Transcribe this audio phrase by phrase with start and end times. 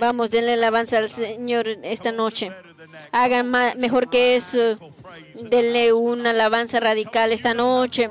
[0.00, 2.50] Vamos, denle alabanza al Señor esta noche.
[3.12, 4.78] Hagan mejor que eso.
[5.50, 8.10] Denle una alabanza radical esta noche.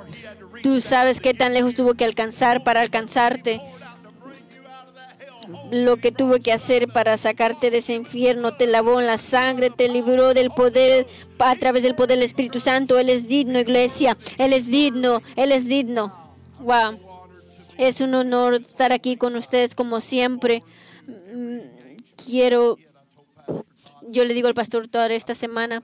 [0.63, 3.61] Tú sabes qué tan lejos tuvo que alcanzar para alcanzarte.
[5.71, 9.69] Lo que tuvo que hacer para sacarte de ese infierno, te lavó en la sangre,
[9.69, 11.05] te libró del poder
[11.37, 12.97] a través del poder del Espíritu Santo.
[12.97, 14.17] Él es digno, iglesia.
[14.39, 16.33] Él es digno, Él es digno.
[16.59, 16.99] Wow.
[17.77, 20.63] Es un honor estar aquí con ustedes como siempre.
[21.07, 21.59] Mm,
[22.15, 22.77] quiero,
[24.09, 25.83] yo le digo al pastor toda esta semana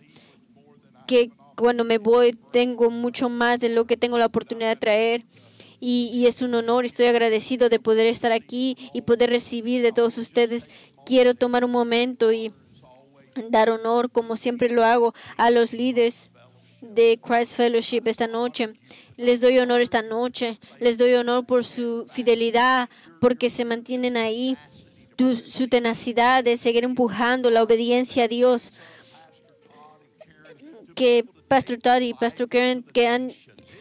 [1.07, 5.25] que cuando me voy tengo mucho más de lo que tengo la oportunidad de traer.
[5.83, 10.19] Y, es un honor, estoy agradecido de poder estar aquí y poder recibir de todos
[10.19, 10.69] ustedes.
[11.07, 12.53] Quiero tomar un momento y
[13.49, 16.29] dar honor, como siempre lo hago, a los líderes
[16.81, 18.73] de Christ Fellowship esta noche.
[19.17, 22.87] Les doy honor esta noche, les doy honor por su fidelidad,
[23.19, 24.57] porque se mantienen ahí,
[25.35, 28.73] su tenacidad de seguir empujando la obediencia a Dios.
[30.95, 33.31] Que Pastor Todd y Pastor Karen, que han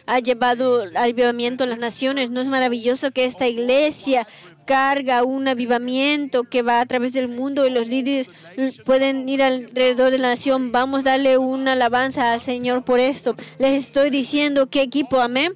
[0.05, 2.29] ha llevado al avivamiento a las naciones.
[2.29, 4.27] ¿No es maravilloso que esta iglesia
[4.65, 8.29] carga un avivamiento que va a través del mundo y los líderes
[8.85, 10.71] pueden ir alrededor de la nación?
[10.71, 13.35] Vamos a darle una alabanza al Señor por esto.
[13.57, 15.53] Les estoy diciendo qué equipo, amén.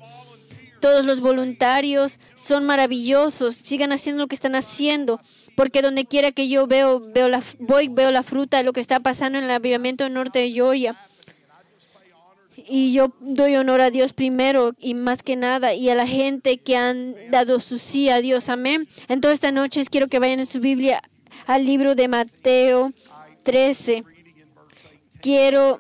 [0.80, 3.56] Todos los voluntarios son maravillosos.
[3.56, 5.20] Sigan haciendo lo que están haciendo
[5.56, 8.82] porque donde quiera que yo veo, veo la, voy, veo la fruta de lo que
[8.82, 10.96] está pasando en el avivamiento norte de Georgia
[12.68, 16.58] y yo doy honor a Dios primero y más que nada y a la gente
[16.58, 18.50] que han dado su sí a Dios.
[18.50, 18.88] Amén.
[19.08, 21.02] Entonces esta noche quiero que vayan en su Biblia
[21.48, 22.92] al libro de Mateo
[23.44, 24.04] 13.
[25.22, 25.80] Quiero,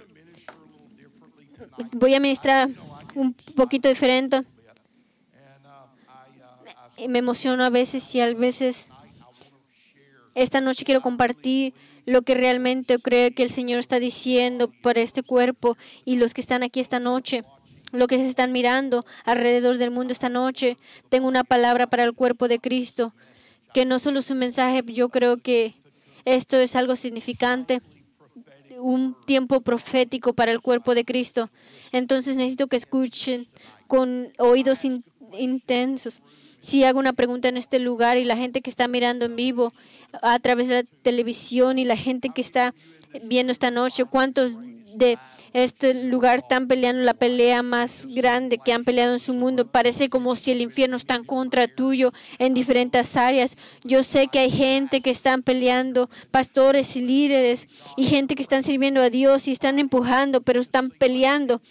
[1.92, 2.70] voy a ministrar
[3.16, 4.42] un poquito diferente.
[7.08, 8.89] Me emociono a veces y a veces
[10.36, 11.73] esta noche quiero compartir
[12.06, 16.42] lo que realmente creo que el Señor está diciendo para este cuerpo y los que
[16.42, 17.44] están aquí esta noche,
[17.92, 20.78] lo que se están mirando alrededor del mundo esta noche.
[21.10, 23.14] Tengo una palabra para el cuerpo de Cristo,
[23.73, 25.73] que no solo su mensaje, yo creo que
[26.26, 27.82] esto es algo significante,
[28.78, 31.50] un tiempo profético para el cuerpo de Cristo.
[31.92, 33.48] Entonces necesito que escuchen
[33.88, 34.82] con oídos
[35.38, 36.22] intensos
[36.65, 39.71] si hago una pregunta en este lugar y la gente que está mirando en vivo
[40.23, 42.73] a través de la televisión y la gente que está
[43.26, 44.53] viendo esta noche, ¿cuántos
[44.95, 45.20] de
[45.54, 49.67] este lugar están peleando la pelea más grande que han peleado en su mundo?
[49.67, 53.58] Parece como si el infierno está en contra tuyo en diferentes áreas.
[53.83, 58.64] Yo sé que hay gente que están peleando, pastores y líderes, y gente que están
[58.64, 61.61] sirviendo a Dios y están empujando, pero están peleando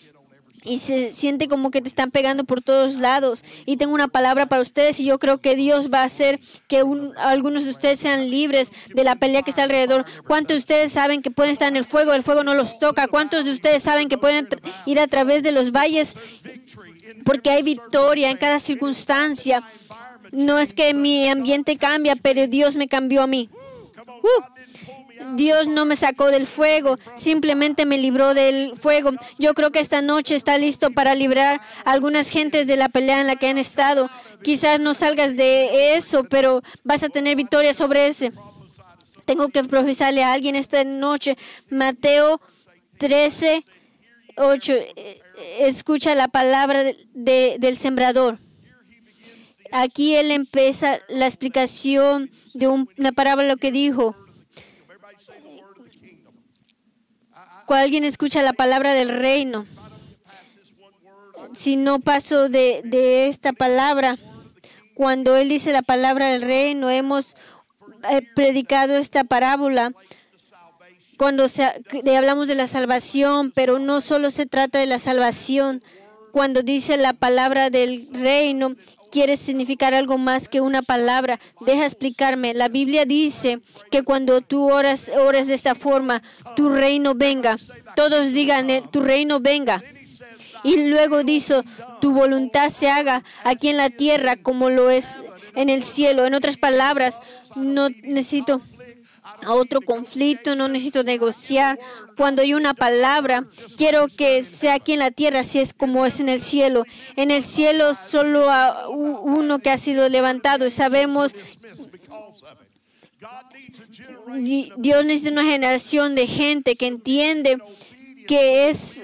[0.64, 3.44] y se siente como que te están pegando por todos lados.
[3.66, 6.82] Y tengo una palabra para ustedes y yo creo que Dios va a hacer que
[7.16, 10.04] algunos de ustedes sean libres de la pelea que está alrededor.
[10.26, 12.14] ¿Cuántos de ustedes saben que pueden estar en el fuego?
[12.14, 13.08] El fuego no los toca.
[13.08, 14.48] ¿Cuántos de ustedes saben que pueden
[14.86, 16.14] ir a través de los valles?
[17.24, 19.62] Porque hay victoria en cada circunstancia.
[20.32, 23.50] No es que mi ambiente cambia, pero Dios me cambió a mí.
[24.22, 24.53] Uh.
[25.32, 29.12] Dios no me sacó del fuego, simplemente me libró del fuego.
[29.38, 33.20] Yo creo que esta noche está listo para librar a algunas gentes de la pelea
[33.20, 34.10] en la que han estado.
[34.42, 38.32] Quizás no salgas de eso, pero vas a tener victoria sobre ese.
[39.24, 41.36] Tengo que profesarle a alguien esta noche.
[41.70, 42.40] Mateo
[42.98, 43.64] 13,
[44.36, 44.74] 8.
[45.60, 46.84] Escucha la palabra
[47.14, 48.38] del sembrador.
[49.72, 54.14] Aquí él empieza la explicación de una parábola que dijo.
[57.66, 59.66] Cuando alguien escucha la palabra del reino,
[61.54, 64.18] si no paso de, esta palabra,
[64.94, 67.36] cuando Él dice la palabra del reino, hemos
[68.34, 69.92] predicado esta parábola
[71.16, 71.46] cuando
[72.16, 75.82] hablamos de la salvación, pero no solo se trata de la salvación.
[76.32, 78.74] Cuando dice la palabra del reino,
[79.14, 81.38] quiere significar algo más que una palabra.
[81.64, 82.52] Deja explicarme.
[82.52, 83.60] La Biblia dice
[83.92, 86.20] que cuando tú oras, oras de esta forma,
[86.56, 87.56] tu reino venga.
[87.94, 89.80] Todos digan, tu reino venga.
[90.64, 91.62] Y luego dice,
[92.00, 95.20] tu voluntad se haga aquí en la tierra como lo es
[95.54, 96.26] en el cielo.
[96.26, 97.20] En otras palabras,
[97.54, 98.62] no necesito
[99.24, 101.78] a otro conflicto, no necesito negociar.
[102.16, 106.20] Cuando hay una palabra, quiero que sea aquí en la tierra, así es como es
[106.20, 106.84] en el cielo.
[107.16, 111.34] En el cielo solo hay uno que ha sido levantado y sabemos
[114.76, 117.58] Dios necesita una generación de gente que entiende
[118.26, 119.02] que es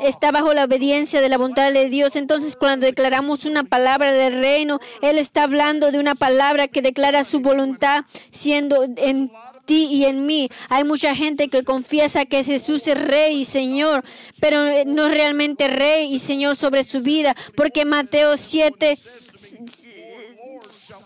[0.00, 2.16] está bajo la obediencia de la voluntad de Dios.
[2.16, 7.24] Entonces, cuando declaramos una palabra del reino, Él está hablando de una palabra que declara
[7.24, 9.30] su voluntad siendo en
[9.64, 10.48] ti y en mí.
[10.68, 14.04] Hay mucha gente que confiesa que Jesús es rey y Señor,
[14.40, 18.98] pero no es realmente rey y Señor sobre su vida, porque Mateo 7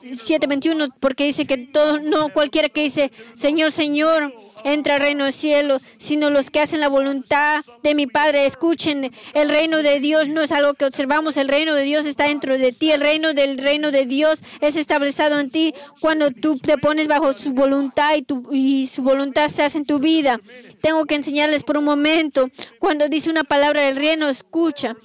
[0.02, 4.32] 7:21 porque dice que todo no cualquiera que dice Señor, Señor,
[4.64, 8.46] entra reino cielo, sino los que hacen la voluntad de mi Padre.
[8.46, 12.25] Escuchen, el reino de Dios no es algo que observamos, el reino de Dios está
[12.25, 16.58] dentro de ti, el reino del reino de Dios es establecido en ti cuando tú
[16.58, 20.40] te pones bajo su voluntad y, tu, y su voluntad se hace en tu vida.
[20.81, 24.96] Tengo que enseñarles por un momento, cuando dice una palabra del reino, escucha.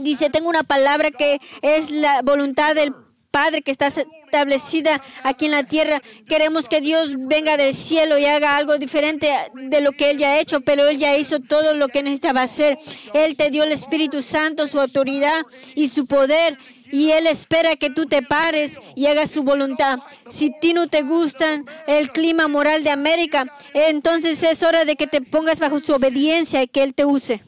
[0.00, 2.94] Dice, tengo una palabra que es la voluntad del
[3.30, 3.90] Padre que está
[4.32, 6.00] establecida aquí en la tierra.
[6.26, 10.30] Queremos que Dios venga del cielo y haga algo diferente de lo que Él ya
[10.30, 12.78] ha hecho, pero Él ya hizo todo lo que necesitaba hacer.
[13.12, 15.42] Él te dio el Espíritu Santo, su autoridad
[15.74, 16.56] y su poder.
[16.90, 19.98] Y Él espera que tú te pares y hagas su voluntad.
[20.30, 23.44] Si a ti no te gusta el clima moral de América,
[23.74, 27.42] entonces es hora de que te pongas bajo su obediencia y que Él te use.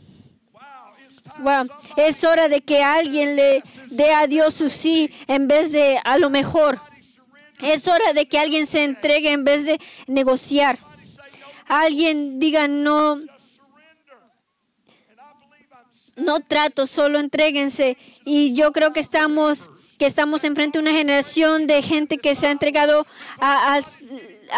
[1.38, 1.68] Wow.
[1.96, 6.18] Es hora de que alguien le dé a Dios su sí en vez de a
[6.18, 6.80] lo mejor.
[7.60, 10.78] Es hora de que alguien se entregue en vez de negociar.
[11.66, 13.20] Alguien diga no.
[16.16, 17.96] No trato, solo entréguense.
[18.24, 22.48] Y yo creo que estamos que estamos enfrente de una generación de gente que se
[22.48, 23.06] ha entregado
[23.38, 23.80] a, a,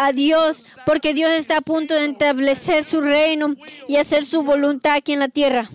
[0.07, 3.55] a, Dios, porque Dios está a punto de establecer su reino
[3.87, 5.69] y hacer su voluntad aquí en la tierra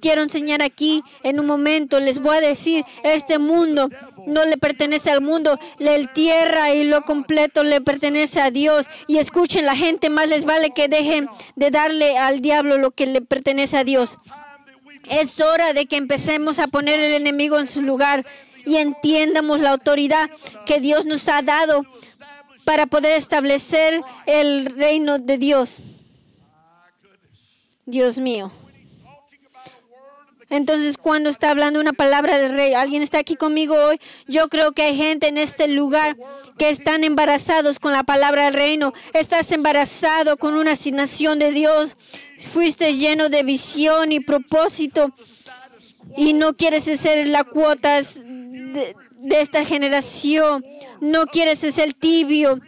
[0.00, 2.00] quiero enseñar aquí en un momento.
[2.00, 3.90] Les voy a decir, este mundo
[4.26, 8.86] no le pertenece al mundo, el tierra y lo completo le pertenece a Dios.
[9.06, 13.06] Y escuchen, la gente más les vale que dejen de darle al diablo lo que
[13.06, 14.18] le pertenece a Dios.
[15.08, 18.26] Es hora de que empecemos a poner el enemigo en su lugar
[18.64, 20.28] y entiendamos la autoridad
[20.66, 21.86] que Dios nos ha dado
[22.64, 25.78] para poder establecer el reino de Dios.
[27.86, 28.50] Dios mío.
[30.48, 34.72] Entonces, cuando está hablando una palabra del rey, alguien está aquí conmigo hoy, yo creo
[34.72, 36.16] que hay gente en este lugar
[36.56, 38.94] que están embarazados con la palabra del reino.
[39.12, 41.96] Estás embarazado con una asignación de Dios.
[42.52, 45.12] Fuiste lleno de visión y propósito
[46.16, 48.94] y no quieres ser la cuota de,
[49.30, 50.64] esta generación.
[51.00, 52.60] No quieres ser el tibio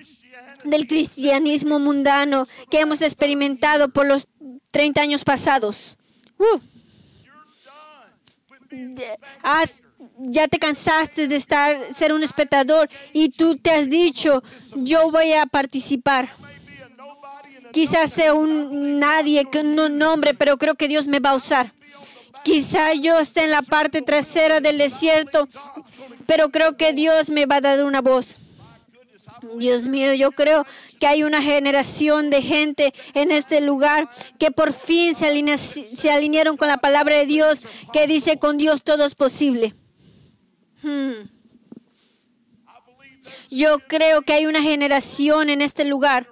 [0.65, 4.27] del cristianismo mundano que hemos experimentado por los
[4.73, 5.97] 30 años pasados.
[6.39, 6.59] Uh
[9.43, 9.81] has,
[10.19, 14.43] ya te cansaste de estar, ser un espectador y tú te has dicho,
[14.75, 16.29] yo voy a participar.
[17.73, 21.73] Quizás sea un nadie, un nombre, pero creo que Dios me va a usar.
[22.43, 25.49] Quizá yo esté en la parte trasera del desierto,
[26.27, 28.39] pero creo que Dios me va a dar una voz.
[29.57, 30.67] Dios mío, yo creo
[30.99, 34.09] que hay una generación de gente en este lugar
[34.39, 35.29] que por fin se,
[36.11, 37.63] alinearon con la palabra de Dios
[37.93, 39.75] que dice con Dios todo es posible.
[40.83, 41.29] Hmm.
[43.51, 46.27] Yo creo que hay una generación en este lugar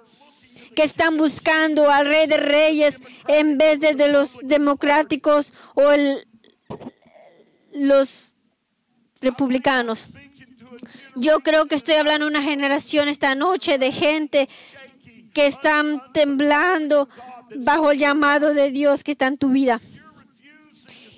[0.75, 5.83] que están buscando al rey de reyes en vez de, los democráticos o
[7.73, 8.33] los
[9.21, 10.05] republicanos.
[11.15, 14.49] Yo creo que estoy hablando de una generación esta noche de gente
[15.33, 17.09] que están temblando
[17.55, 19.81] bajo el llamado de Dios que está en tu vida.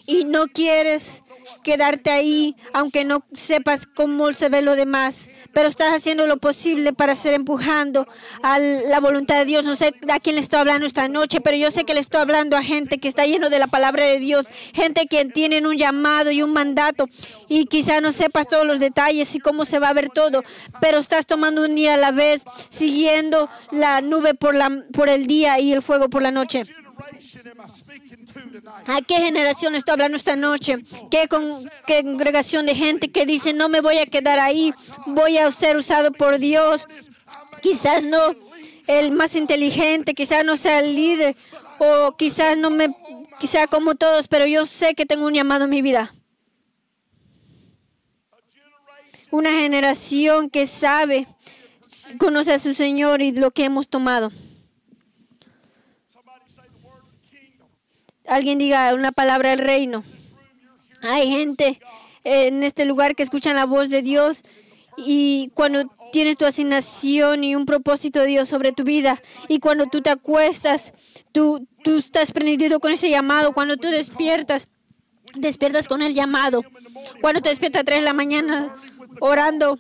[0.05, 1.23] Y no quieres
[1.63, 6.93] quedarte ahí, aunque no sepas cómo se ve lo demás, pero estás haciendo lo posible
[6.93, 8.07] para ser empujando
[8.43, 9.65] a la voluntad de Dios.
[9.65, 12.21] No sé a quién le estoy hablando esta noche, pero yo sé que le estoy
[12.21, 15.77] hablando a gente que está lleno de la palabra de Dios, gente que tienen un
[15.77, 17.07] llamado y un mandato
[17.47, 20.43] y quizá no sepas todos los detalles y cómo se va a ver todo,
[20.81, 25.27] pero estás tomando un día a la vez, siguiendo la nube por, la, por el
[25.27, 26.63] día y el fuego por la noche.
[28.85, 30.77] ¿A qué generación estoy hablando esta noche?
[31.09, 34.73] ¿Qué congregación de gente que dice, no me voy a quedar ahí,
[35.07, 36.87] voy a ser usado por Dios?
[37.61, 38.35] Quizás no
[38.87, 41.35] el más inteligente, quizás no sea el líder,
[41.77, 42.95] o quizás no me,
[43.39, 46.13] quizás como todos, pero yo sé que tengo un llamado en mi vida.
[49.31, 51.27] Una generación que sabe,
[52.17, 54.31] conoce a su Señor y lo que hemos tomado.
[58.29, 60.03] Alguien diga una palabra del reino.
[61.01, 61.79] Hay gente
[62.23, 64.43] en este lugar que escuchan la voz de Dios
[64.97, 69.19] y cuando tienes tu asignación y un propósito de Dios sobre tu vida.
[69.47, 70.93] Y cuando tú te acuestas,
[71.31, 73.53] tú, tú estás prendido con ese llamado.
[73.53, 74.67] Cuando tú despiertas,
[75.35, 76.61] despiertas con el llamado.
[77.21, 78.75] Cuando te despiertas a 3 de la mañana
[79.21, 79.79] orando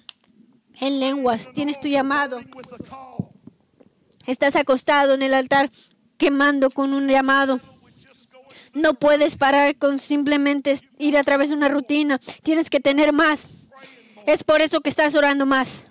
[0.79, 2.41] en lenguas, tienes tu llamado.
[4.25, 5.69] Estás acostado en el altar
[6.17, 7.59] quemando con un llamado.
[8.73, 12.19] No puedes parar con simplemente ir a través de una rutina.
[12.43, 13.47] Tienes que tener más.
[14.25, 15.85] Es por eso que estás orando más.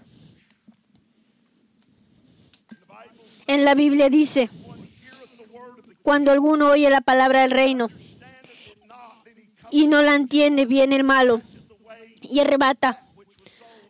[3.46, 4.50] En la Biblia dice,
[6.02, 7.88] cuando alguno oye la palabra del reino
[9.70, 11.40] y no la entiende, viene el malo
[12.20, 13.02] y arrebata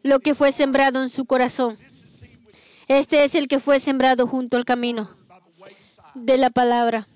[0.03, 1.79] lo que fue sembrado en su corazón.
[2.87, 5.11] Este es el que fue sembrado junto al camino
[6.15, 7.07] de la palabra.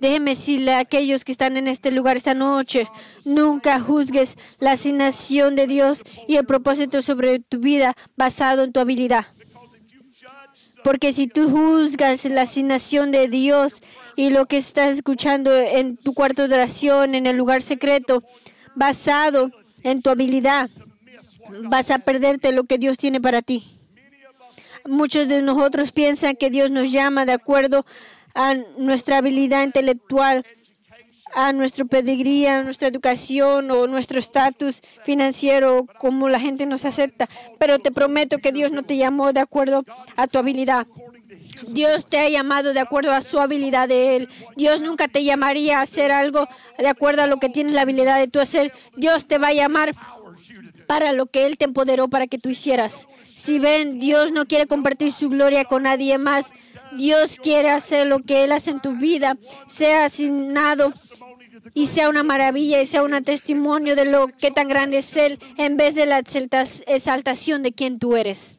[0.00, 2.86] Déjeme decirle a aquellos que están en este lugar esta noche,
[3.24, 8.80] nunca juzgues la asignación de Dios y el propósito sobre tu vida basado en tu
[8.80, 9.26] habilidad.
[10.84, 13.80] Porque si tú juzgas la asignación de Dios
[14.16, 18.22] y lo que estás escuchando en tu cuarto de oración, en el lugar secreto,
[18.74, 19.50] basado
[19.82, 20.70] en tu habilidad,
[21.64, 23.78] vas a perderte lo que Dios tiene para ti.
[24.86, 27.84] Muchos de nosotros piensan que Dios nos llama de acuerdo
[28.36, 30.44] a nuestra habilidad intelectual,
[31.34, 37.28] a nuestro pedigría, a nuestra educación o nuestro estatus financiero, como la gente nos acepta.
[37.58, 39.84] Pero te prometo que Dios no te llamó de acuerdo
[40.16, 40.86] a tu habilidad.
[41.68, 44.28] Dios te ha llamado de acuerdo a su habilidad de Él.
[44.54, 46.46] Dios nunca te llamaría a hacer algo
[46.78, 48.72] de acuerdo a lo que tienes la habilidad de tú hacer.
[48.96, 49.94] Dios te va a llamar
[50.86, 53.08] para lo que Él te empoderó para que tú hicieras.
[53.34, 56.52] Si ven, Dios no quiere compartir su gloria con nadie más.
[56.96, 59.36] Dios quiere hacer lo que Él hace en tu vida,
[59.66, 60.92] sea asignado
[61.74, 65.38] y sea una maravilla y sea un testimonio de lo que tan grande es Él
[65.56, 68.55] en vez de la exaltación de quien tú eres.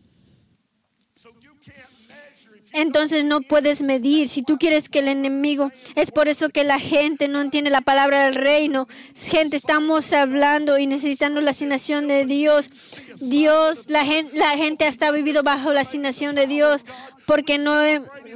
[2.77, 4.27] Entonces no puedes medir.
[4.27, 7.81] Si tú quieres que el enemigo, es por eso que la gente no entiende la
[7.81, 8.87] palabra del reino.
[9.15, 12.69] Gente, estamos hablando y necesitando la asignación de Dios.
[13.15, 16.85] Dios, la gente, la gente hasta vivido bajo la asignación de Dios
[17.25, 17.81] porque no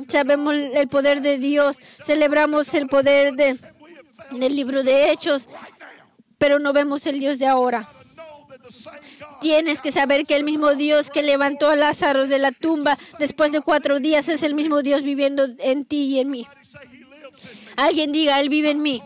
[0.07, 1.77] sabemos el poder de Dios.
[2.03, 3.59] Celebramos el poder de,
[4.31, 5.49] del libro de Hechos,
[6.39, 7.87] pero no vemos el Dios de ahora.
[9.41, 13.51] Tienes que saber que el mismo Dios que levantó a Lázaro de la tumba después
[13.51, 16.47] de cuatro días es el mismo Dios viviendo en ti y en mí.
[17.75, 19.01] Alguien diga, Él vive en mí.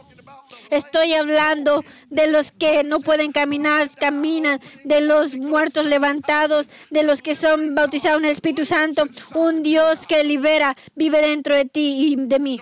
[0.69, 7.21] Estoy hablando de los que no pueden caminar, caminan, de los muertos levantados, de los
[7.21, 9.05] que son bautizados en el Espíritu Santo.
[9.35, 12.59] Un Dios que libera, vive dentro de ti y de mí.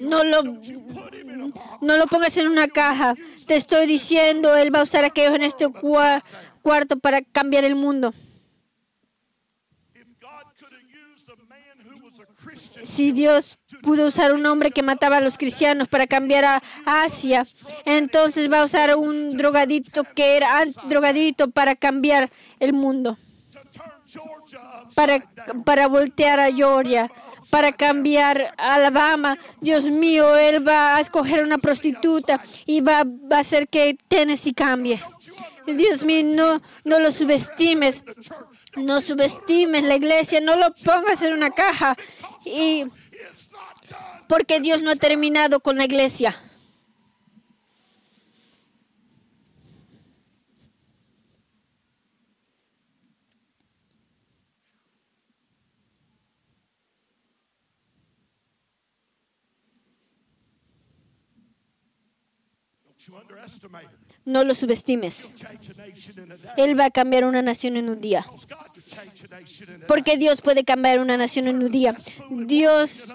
[0.00, 0.42] No lo,
[1.80, 3.14] no lo pongas en una caja.
[3.46, 5.66] Te estoy diciendo, Él va a usar aquellos en este
[6.62, 8.12] cuarto para cambiar el mundo.
[12.82, 17.46] Si Dios pudo usar un hombre que mataba a los cristianos para cambiar a Asia,
[17.84, 23.18] entonces va a usar un drogadito que era drogadito para cambiar el mundo.
[24.94, 25.24] Para,
[25.64, 27.10] para voltear a Georgia
[27.50, 29.38] para cambiar Alabama.
[29.60, 33.00] Dios mío, Él va a escoger una prostituta y va,
[33.30, 35.00] a hacer que Tennessee cambie.
[35.66, 38.02] Dios mío, no, no lo subestimes.
[38.76, 41.96] No subestimes la iglesia, no lo pongas en una caja.
[42.44, 42.84] Y
[44.28, 46.36] porque Dios no ha terminado con la iglesia.
[64.24, 65.30] No lo subestimes.
[66.56, 68.26] Él va a cambiar una nación en un día.
[69.86, 71.96] Porque Dios puede cambiar una nación en un día.
[72.30, 73.12] Dios,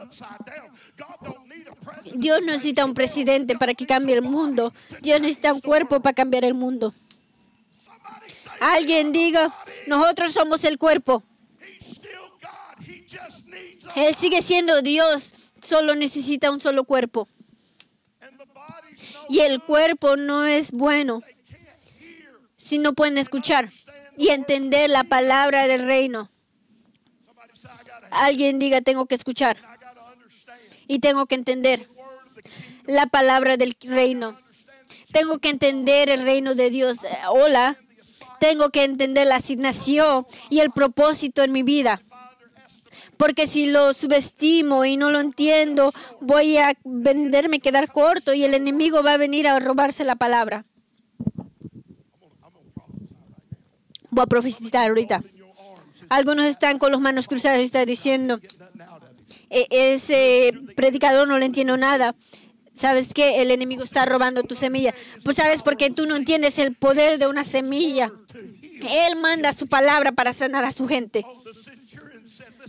[2.16, 4.74] Dios necesita un presidente para que cambie el mundo.
[5.02, 6.94] Dios necesita un cuerpo para cambiar el mundo.
[8.62, 9.54] Alguien diga,
[9.88, 11.24] nosotros somos el cuerpo.
[13.96, 17.28] Él sigue siendo Dios, solo necesita un solo cuerpo
[19.32, 21.24] y el cuerpo no es bueno
[22.58, 23.70] si no pueden escuchar
[24.18, 26.30] y entender la palabra del reino.
[28.10, 29.56] Alguien diga, tengo que escuchar
[30.86, 31.88] y tengo que entender
[32.86, 34.38] la palabra del reino.
[35.14, 36.98] Tengo que entender el reino de Dios.
[37.30, 37.78] Hola,
[38.42, 42.02] tengo que entender la asignación y el propósito en mi vida.
[43.22, 48.56] Porque si lo subestimo y no lo entiendo, voy a venderme, quedar corto y el
[48.56, 50.66] enemigo va a venir a robarse la palabra.
[54.10, 55.24] Voy a profetizar ahorita.
[56.10, 58.40] Algunos están con las manos cruzadas y están diciendo,
[59.51, 62.16] "E- ese predicador no le entiendo nada.
[62.74, 63.44] ¿Sabes qué?
[63.44, 64.96] El enemigo está robando tu semilla.
[65.24, 68.12] Pues sabes porque tú no entiendes el poder de una semilla.
[68.90, 71.24] Él manda su palabra para sanar a su gente.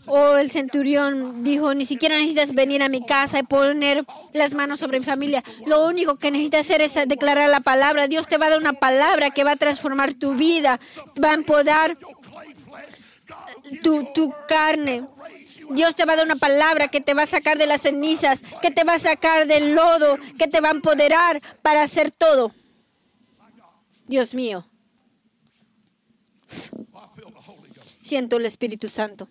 [0.06, 4.80] O el centurión dijo, ni siquiera necesitas venir a mi casa y poner las manos
[4.80, 5.44] sobre mi familia.
[5.66, 8.08] Lo único que necesitas hacer es declarar la palabra.
[8.08, 10.80] Dios te va a dar una palabra que va a transformar tu vida,
[11.22, 11.96] va a empodar
[13.82, 15.04] tu, tu carne.
[15.70, 18.42] Dios te va a dar una palabra que te va a sacar de las cenizas,
[18.60, 22.52] que te va a sacar del lodo, que te va a empoderar para hacer todo.
[24.06, 24.64] Dios mío,
[28.02, 29.28] siento el Espíritu Santo.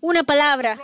[0.00, 0.78] Una palabra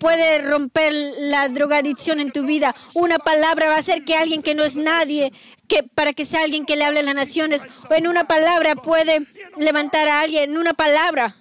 [0.00, 2.74] puede romper la drogadicción en tu vida.
[2.94, 5.32] Una palabra va a hacer que alguien que no es nadie,
[5.68, 8.74] que para que sea alguien que le hable a las naciones, o en una palabra
[8.74, 9.26] puede
[9.58, 10.50] levantar a alguien.
[10.50, 11.36] En una palabra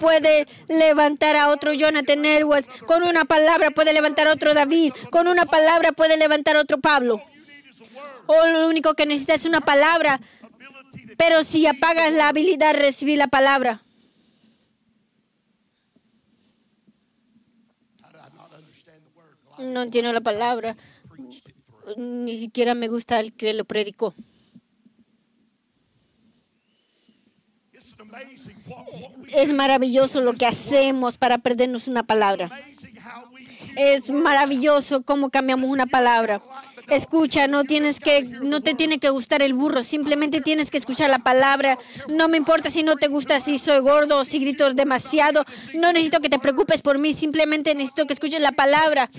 [0.00, 2.68] puede levantar a otro Jonathan Edwards.
[2.86, 4.92] Con una palabra puede levantar a otro David.
[5.10, 7.22] Con una palabra puede levantar a otro Pablo.
[8.26, 10.20] O lo único que necesitas es una palabra.
[11.24, 13.80] Pero si apagas la habilidad de recibir la palabra,
[19.56, 20.76] no entiendo la palabra.
[21.96, 24.16] Ni siquiera me gusta el que lo predicó.
[29.28, 32.50] Es maravilloso lo que hacemos para perdernos una palabra.
[33.76, 36.42] Es maravilloso cómo cambiamos una palabra.
[36.88, 41.10] Escucha, no tienes que, no te tiene que gustar el burro, simplemente tienes que escuchar
[41.10, 41.78] la palabra.
[42.12, 45.44] No me importa si no te gusta, si soy gordo si grito demasiado.
[45.74, 49.10] No necesito que te preocupes por mí, simplemente necesito que escuches la palabra.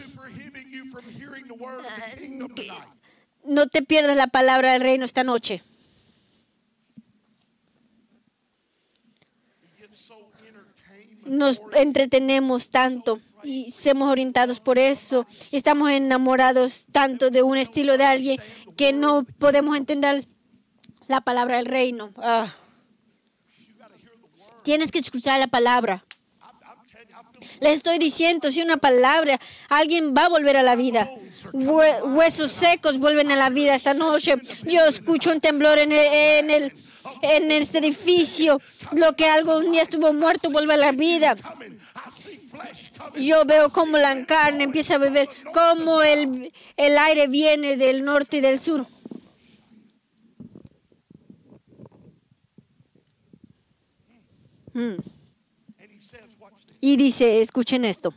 [3.45, 5.61] No te pierdas la palabra del reino esta noche.
[11.25, 15.25] Nos entretenemos tanto y somos orientados por eso.
[15.51, 18.39] Estamos enamorados tanto de un estilo de alguien
[18.77, 20.25] que no podemos entender
[21.07, 22.11] la palabra del reino.
[22.17, 22.47] Ah.
[24.63, 26.03] Tienes que escuchar la palabra.
[27.59, 29.39] Les estoy diciendo, si una palabra,
[29.69, 31.09] alguien va a volver a la vida.
[31.51, 34.35] Hue- huesos secos vuelven a la vida esta noche.
[34.63, 36.73] Yo escucho un temblor en, el- en, el,
[37.21, 38.59] en este edificio.
[38.93, 41.35] Lo que algún día estuvo muerto vuelve a la vida.
[43.19, 48.37] Yo veo cómo la carne empieza a beber, cómo el, el aire viene del norte
[48.37, 48.87] y del sur.
[54.73, 54.97] Mm.
[55.77, 56.15] This.
[56.81, 58.13] Y dice, escuchen esto.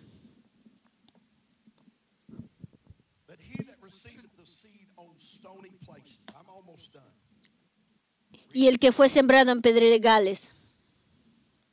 [8.52, 10.50] Y el que fue sembrado en pedregales.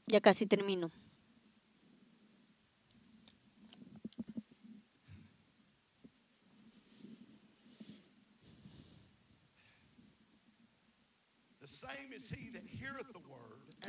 [0.07, 0.91] Ya casi termino.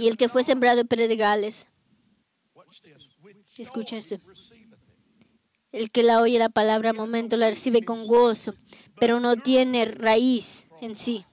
[0.05, 1.67] Y el que fue sembrado en pedregales.
[3.57, 4.21] Escucha esto.
[5.73, 8.55] El que la oye la palabra al momento la recibe con gozo,
[9.01, 11.25] pero no tiene raíz en sí,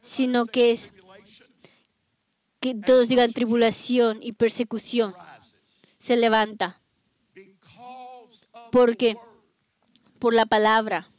[0.00, 0.88] sino que es
[2.58, 5.14] que todos digan tribulación y persecución
[5.98, 6.80] se levanta
[8.70, 9.18] Porque
[10.18, 11.10] por la palabra,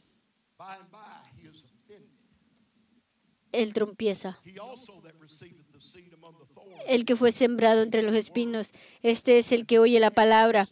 [6.38, 6.80] the thorns.
[6.86, 10.68] El que fue sembrado entre los espinos, este es el que oye la palabra,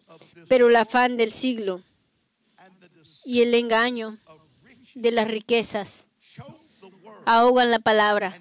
[0.48, 1.82] pero el afán del siglo
[3.24, 4.18] y el engaño
[4.94, 6.06] de las riquezas
[7.24, 8.40] ahogan la palabra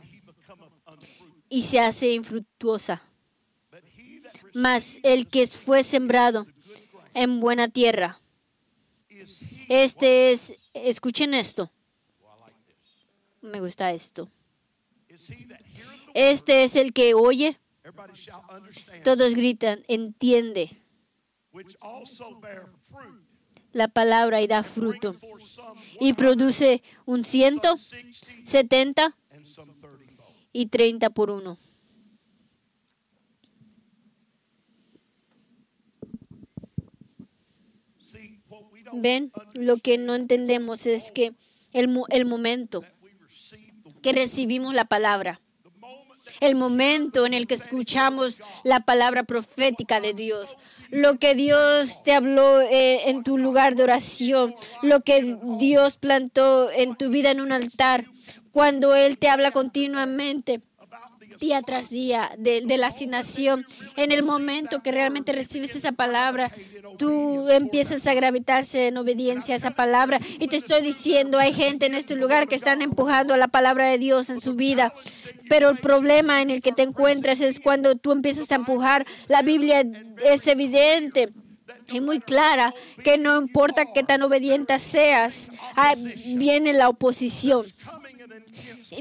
[1.50, 3.02] y se hace infructuosa.
[4.54, 6.46] Mas el que fue sembrado
[7.14, 8.20] en buena tierra,
[9.70, 11.72] este es, escuchen esto,
[13.42, 14.30] me gusta esto,
[16.14, 17.58] este es el que oye,
[19.04, 20.78] todos gritan, entiende
[23.74, 25.16] la palabra y da fruto.
[26.00, 27.76] Y produce un ciento,
[28.44, 29.18] setenta
[30.52, 31.58] y treinta por uno.
[38.94, 41.34] Ven, lo que no entendemos es que
[41.72, 42.84] el, el momento
[44.02, 45.42] que recibimos la palabra,
[46.40, 50.58] el momento en el que escuchamos la palabra profética de Dios,
[50.90, 56.72] lo que Dios te habló eh, en tu lugar de oración, lo que Dios plantó
[56.72, 58.06] en tu vida en un altar,
[58.52, 60.62] cuando Él te habla continuamente
[61.42, 63.66] día tras día de, de, la asignación.
[63.98, 66.52] En el momento que realmente recibes esa palabra,
[66.98, 70.22] tú empiezas a gravitarse en obediencia a esa palabra.
[70.40, 73.90] Y te estoy diciendo, hay gente en este lugar que están empujando a la palabra
[73.90, 74.94] de Dios en su vida.
[75.50, 79.06] Pero el problema en el que te encuentras es cuando tú empiezas a empujar.
[79.28, 79.84] La Biblia
[80.24, 81.34] es evidente
[81.88, 82.74] y muy clara
[83.04, 85.50] que no importa qué tan obediente seas,
[86.36, 87.66] viene la oposición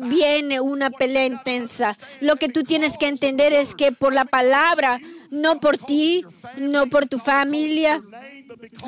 [0.02, 1.96] viene una pelea intensa.
[2.20, 5.00] Lo que tú tienes que entender es que por la palabra,
[5.30, 6.24] no por ti,
[6.56, 8.02] no por tu familia,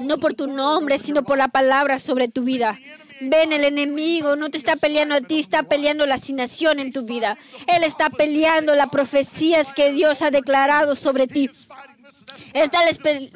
[0.01, 2.79] no por tu nombre, sino por la palabra sobre tu vida.
[3.21, 7.05] Ven, el enemigo no te está peleando a ti, está peleando la asignación en tu
[7.05, 7.37] vida.
[7.69, 11.49] Él está peleando las profecías que Dios ha declarado sobre ti.
[12.55, 12.79] Está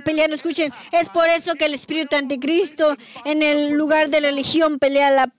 [0.05, 4.79] peleando, escuchen, es por eso que el espíritu anticristo en el lugar de la religión
[4.79, 5.33] pelea la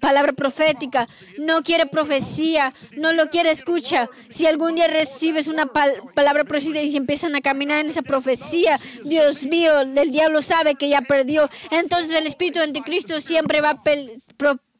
[0.00, 1.06] palabra profética,
[1.38, 4.08] no quiere profecía, no lo quiere escucha.
[4.28, 9.44] Si algún día recibes una palabra profética y empiezan a caminar en esa profecía, Dios
[9.44, 11.48] mío, el diablo sabe que ya perdió.
[11.70, 13.82] Entonces el espíritu de anticristo siempre va a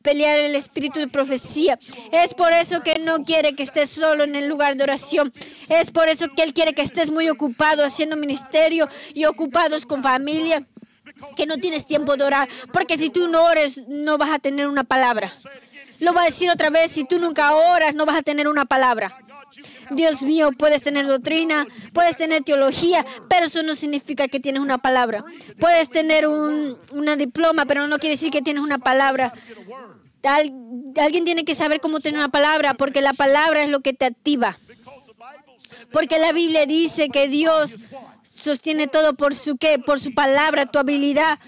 [0.02, 1.78] pelear el espíritu de profecía.
[2.12, 5.32] Es por eso que no quiere que estés solo en el lugar de oración.
[5.68, 10.02] Es por eso que Él quiere que estés muy ocupado haciendo ministerio y ocupados con
[10.02, 10.66] familia
[11.36, 14.68] que no tienes tiempo de orar, porque si tú no ores no vas a tener
[14.68, 15.32] una palabra.
[16.00, 18.64] Lo voy a decir otra vez, si tú nunca oras no vas a tener una
[18.64, 19.16] palabra.
[19.90, 24.78] Dios mío, puedes tener doctrina, puedes tener teología, pero eso no significa que tienes una
[24.78, 25.24] palabra.
[25.58, 29.32] Puedes tener un, una diploma, pero no quiere decir que tienes una palabra.
[30.22, 34.04] alguien tiene que saber cómo tener una palabra, porque la palabra es lo que te
[34.04, 34.58] activa.
[35.90, 37.76] Porque la Biblia dice que Dios
[38.38, 41.38] sostiene todo por su qué, por su palabra, tu habilidad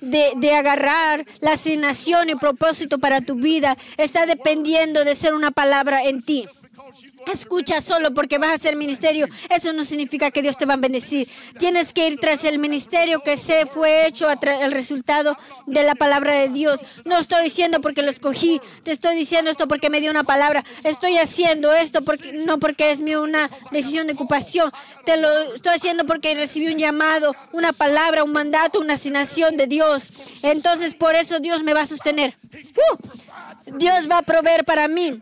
[0.00, 5.50] de, de, agarrar la asignación y propósito para tu vida está dependiendo de ser una
[5.50, 6.48] palabra en ti.
[7.26, 9.28] Escucha solo porque vas a hacer ministerio.
[9.48, 11.28] Eso no significa que Dios te va a bendecir.
[11.58, 16.32] Tienes que ir tras el ministerio que se fue hecho el resultado de la palabra
[16.34, 16.80] de Dios.
[17.04, 18.60] No estoy diciendo porque lo escogí.
[18.82, 20.64] Te estoy diciendo esto porque me dio una palabra.
[20.84, 24.70] Estoy haciendo esto porque no porque es mi una decisión de ocupación.
[25.04, 29.66] Te lo estoy haciendo porque recibí un llamado, una palabra, un mandato, una asignación de
[29.66, 30.08] Dios.
[30.42, 32.36] Entonces por eso Dios me va a sostener.
[32.52, 33.29] Uh,
[33.66, 35.20] Dios va a proveer para mí.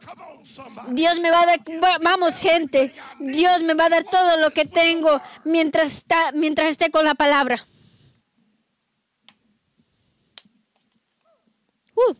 [0.88, 1.60] Dios me va a dar,
[2.00, 6.90] vamos gente, Dios me va a dar todo lo que tengo mientras, está, mientras esté
[6.90, 7.66] con la palabra.
[11.94, 12.14] Uh.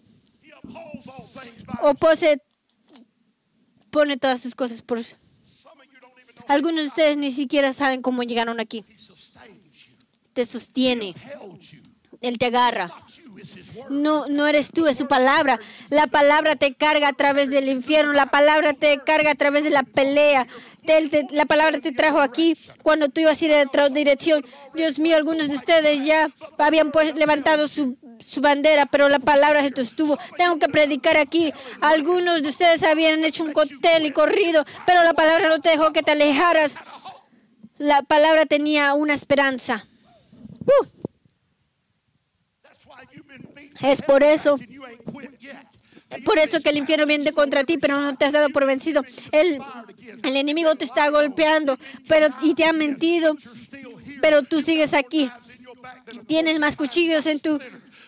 [1.83, 2.43] Opose
[3.91, 5.01] pone todas sus cosas por.
[6.47, 8.85] Algunos de ustedes ni siquiera saben cómo llegaron aquí.
[10.33, 11.15] Te sostiene.
[12.21, 12.91] Él te agarra.
[13.91, 15.61] No, no eres tú, es su palabra.
[15.89, 19.71] La palabra te carga a través del infierno, la palabra te carga a través de
[19.71, 20.47] la pelea.
[21.31, 24.45] la palabra te trajo aquí cuando tú ibas a ir en otra dirección.
[24.75, 26.29] Dios mío, algunos de ustedes ya
[26.59, 30.19] habían pues, levantado su, su bandera, pero la palabra se te estuvo.
[30.37, 31.53] Tengo que predicar aquí.
[31.81, 35.93] Algunos de ustedes habían hecho un cóctel y corrido, pero la palabra no te dejó
[35.93, 36.75] que te alejaras.
[37.77, 39.87] La palabra tenía una esperanza.
[40.67, 40.98] Uh.
[43.81, 44.59] Es por eso,
[46.25, 49.05] por eso que el infierno viene contra ti, pero no te has dado por vencido.
[49.33, 49.61] El,
[50.23, 53.37] el enemigo te está golpeando pero, y te ha mentido,
[54.21, 55.31] pero tú sigues aquí.
[56.27, 57.61] Tienes más cuchillos en tu,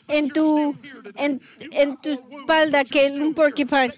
[0.09, 0.77] en tu,
[1.17, 3.95] en, en tu espalda que un porcupine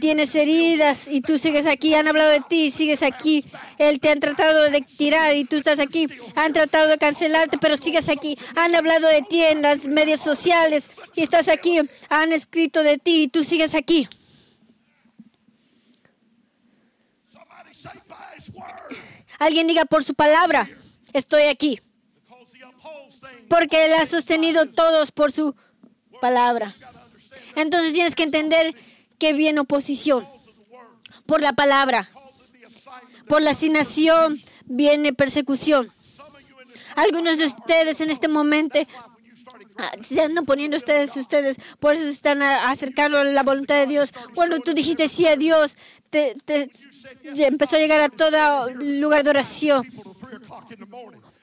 [0.00, 3.44] tienes heridas y tú sigues aquí, han hablado de ti y sigues aquí.
[3.78, 6.08] Él te han tratado de tirar y tú estás aquí.
[6.34, 8.38] Han tratado de cancelarte, pero sigues aquí.
[8.56, 11.80] Han hablado de ti en las medios sociales y estás aquí.
[12.08, 14.08] Han escrito de ti y tú sigues aquí.
[19.38, 20.68] Alguien diga por su palabra,
[21.12, 21.80] estoy aquí.
[23.48, 25.54] Porque Él ha sostenido todos por su
[26.20, 26.74] palabra.
[27.56, 28.74] Entonces tienes que entender
[29.18, 30.26] que viene oposición.
[31.26, 32.10] Por la palabra.
[33.28, 35.92] Por la asignación viene persecución.
[36.96, 38.78] Algunos de ustedes en este momento
[39.76, 44.12] ah, se están poniendo ustedes, ustedes, por eso están acercando a la voluntad de Dios.
[44.34, 45.76] Cuando tú dijiste sí a Dios,
[47.22, 49.88] empezó a llegar a todo lugar de oración.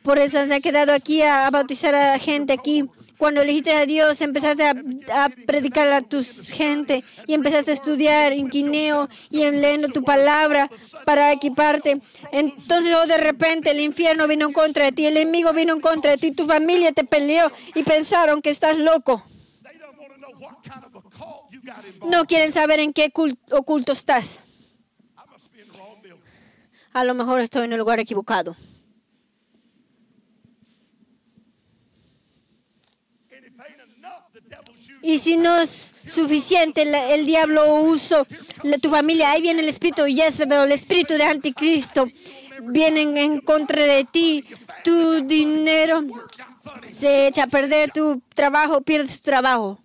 [0.04, 2.90] Por eso se ha quedado aquí a bautizar a gente aquí
[3.22, 8.50] Cuando elegiste a Dios, empezaste a, predicar a tu gente y empezaste a estudiar en
[8.50, 10.68] quineo y en leyendo tu palabra
[11.06, 12.02] para equiparte.
[12.32, 15.82] Entonces, oh, de repente, el infierno vino en contra de ti, el enemigo vino en
[15.82, 19.24] contra de ti, tu familia te peleó y pensaron que estás loco.
[22.04, 24.40] No quieren saber en qué cul- oculto estás.
[26.92, 28.56] A lo mejor estoy en el lugar equivocado.
[35.04, 36.84] Y si no es suficiente,
[37.14, 37.96] el diablo
[38.64, 39.32] la- tu familia.
[39.32, 42.08] Ahí viene el espíritu Jezebel, el espíritu de anticristo.
[42.64, 44.46] Vienen en contra de ti.
[44.84, 46.04] Tu dinero
[46.90, 49.80] se echa a perder, tu trabajo pierdes tu trabajo.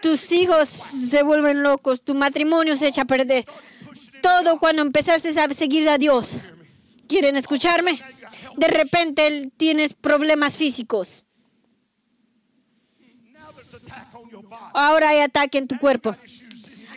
[0.00, 3.44] tus hijos se vuelven locos, tu matrimonio se echa a perder.
[4.22, 6.36] Todo cuando empezaste a seguir a Dios.
[7.06, 8.00] ¿Quieren escucharme?
[8.58, 11.24] De repente tienes problemas físicos.
[14.74, 16.16] Ahora hay ataque en tu cuerpo.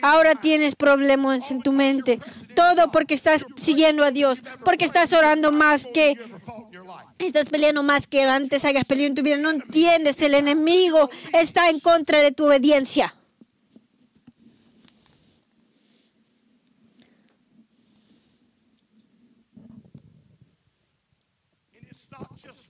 [0.02, 2.18] Ahora tienes problemas en tu mente.
[2.56, 4.42] Todo porque estás siguiendo a Dios.
[4.64, 6.18] Porque estás orando más que...
[7.18, 9.36] Estás peleando más que antes hayas peleado en tu vida.
[9.36, 10.20] No entiendes.
[10.20, 13.14] El enemigo está en contra de tu obediencia.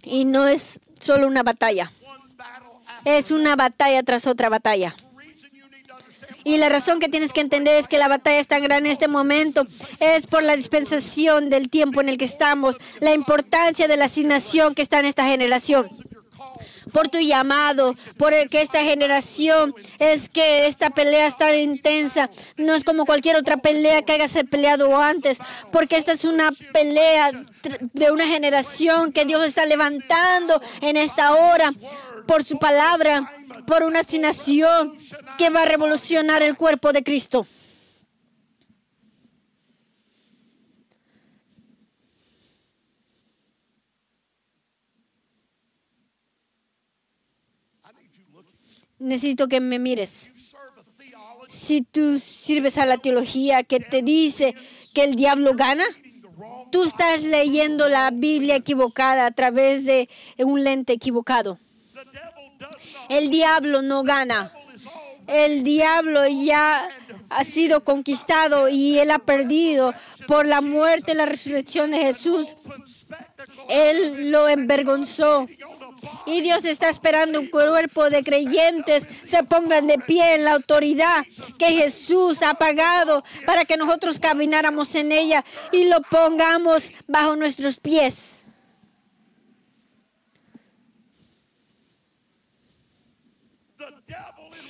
[0.02, 1.90] Y no es solo una batalla.
[3.04, 4.94] Es una batalla tras otra batalla.
[6.44, 8.92] Y la razón que tienes que entender es que la batalla es tan grande en
[8.92, 9.66] este momento
[10.00, 14.74] es por la dispensación del tiempo en el que estamos, la importancia de la asignación
[14.74, 15.88] que está en esta generación.
[16.92, 22.30] Por tu llamado, por el que esta generación es que esta pelea es tan intensa.
[22.56, 25.38] No es como cualquier otra pelea que hayas peleado antes,
[25.70, 27.32] porque esta es una pelea
[27.92, 31.72] de una generación que Dios está levantando en esta hora
[32.26, 33.32] por su palabra,
[33.66, 34.96] por una asignación
[35.38, 37.46] que va a revolucionar el cuerpo de Cristo.
[48.98, 50.30] Necesito que me mires.
[51.48, 54.54] Si tú sirves a la teología que te dice
[54.94, 55.84] que el diablo gana,
[56.70, 61.58] tú estás leyendo la Biblia equivocada a través de un lente equivocado.
[63.08, 64.52] El diablo no gana.
[65.26, 66.88] El diablo ya
[67.30, 69.94] ha sido conquistado y él ha perdido
[70.26, 72.56] por la muerte y la resurrección de Jesús.
[73.68, 75.46] Él lo envergonzó.
[76.26, 81.24] Y Dios está esperando un cuerpo de creyentes se pongan de pie en la autoridad
[81.58, 87.78] que Jesús ha pagado para que nosotros camináramos en ella y lo pongamos bajo nuestros
[87.78, 88.44] pies.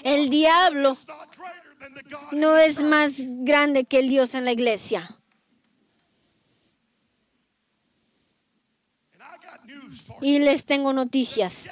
[0.03, 0.97] El diablo
[2.33, 5.09] no es más grande que el Dios en la iglesia.
[10.23, 11.69] Y les tengo noticias.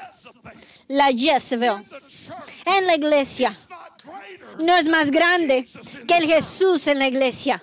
[0.89, 1.77] La Jezebel
[2.67, 3.57] en la iglesia
[4.61, 5.65] no es más grande
[6.07, 7.61] que el Jesús en la iglesia.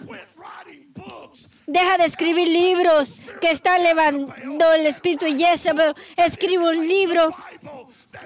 [1.65, 5.93] Deja de escribir libros que está elevando el espíritu Jezebel.
[6.15, 7.35] Escribe un libro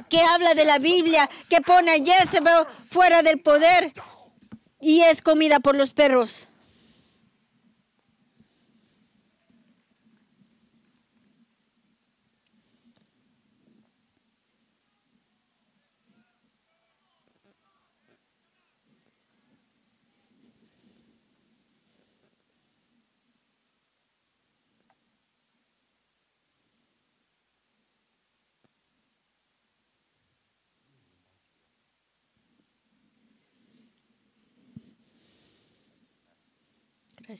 [0.10, 3.92] que habla de la Biblia, que pone a Jezebel fuera del poder
[4.80, 6.48] y es comida por los perros.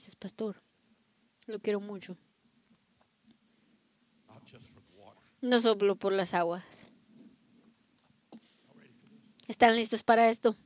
[0.02, 0.60] Gracias, pastor.
[1.46, 2.16] Lo quiero mucho.
[5.40, 6.64] No soplo por las aguas.
[9.46, 10.56] ¿Están listos para esto?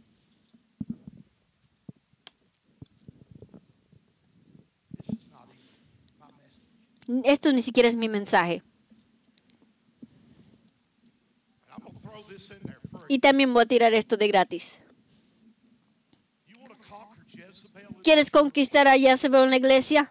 [7.22, 8.62] Esto ni siquiera es mi mensaje.
[13.06, 14.80] Y también voy a tirar esto de gratis.
[16.46, 17.36] You want to conquer Jezebel?
[17.36, 17.92] ¿Quieres conquistar a Jezebel en la iglesia?
[17.92, 17.95] You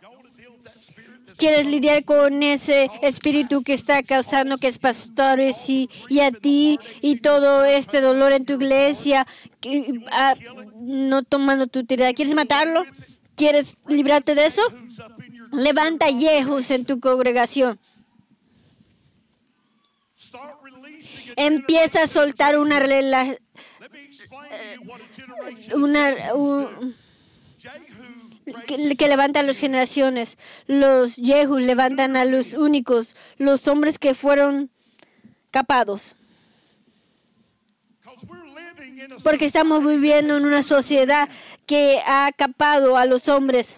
[0.10, 4.58] want to deal with that spirit that's ¿Quieres lidiar con ese espíritu que está causando
[4.58, 9.25] que es pastores y, y a ti y todo este dolor en tu iglesia,
[9.62, 10.36] que, ah,
[10.79, 12.13] no tomando tu utilidad?
[12.13, 12.84] ¿Quieres matarlo?
[13.36, 14.62] ¿Quieres librarte de eso?
[15.51, 17.79] Levanta yejos en tu congregación.
[21.38, 23.38] Empieza a soltar una, rela-
[23.79, 26.95] Let me explain to you what a generation una un-
[27.60, 28.35] Jehu
[28.67, 30.38] que, que levanta a las generaciones.
[30.67, 34.69] Los Jehu levantan a los únicos, los hombres que fueron
[35.51, 36.15] capados.
[39.23, 41.29] Porque estamos viviendo en una sociedad
[41.65, 43.77] que ha capado a los hombres.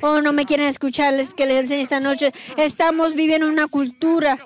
[0.00, 2.32] Oh, no me quieren escucharles que les enseñe esta noche.
[2.56, 4.38] Estamos viviendo en una cultura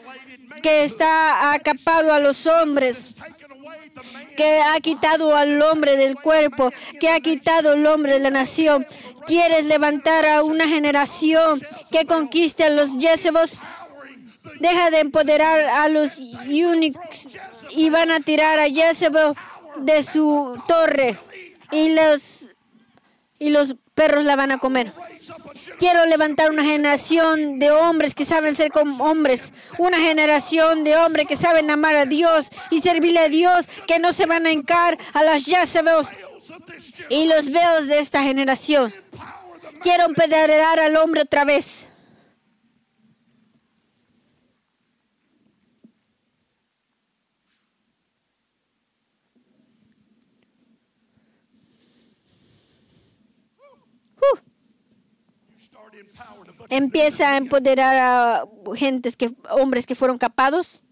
[0.62, 3.14] que está acapado a los hombres,
[4.36, 8.86] que ha quitado al hombre del cuerpo, que ha quitado al hombre de la nación.
[9.26, 13.58] ¿Quieres levantar a una generación que conquiste a los Jezebos?
[14.60, 16.98] Deja de empoderar a los Unix
[17.70, 19.34] y van a tirar a Jezebel
[19.78, 21.16] de su torre
[21.70, 22.54] y los
[23.38, 24.92] y los perros la van a comer.
[25.78, 31.26] Quiero levantar una generación de hombres que saben ser como hombres, una generación de hombres
[31.26, 34.98] que saben amar a Dios y servirle a Dios, que no se van a encar
[35.12, 36.08] a las Jezebels
[37.08, 38.92] y los veos de esta generación.
[39.82, 41.88] Quiero empoderar al hombre otra vez.
[54.20, 54.36] Uh.
[55.72, 56.21] start empowering a bunch
[56.68, 60.82] empieza a empoderar a gentes que hombres que fueron capados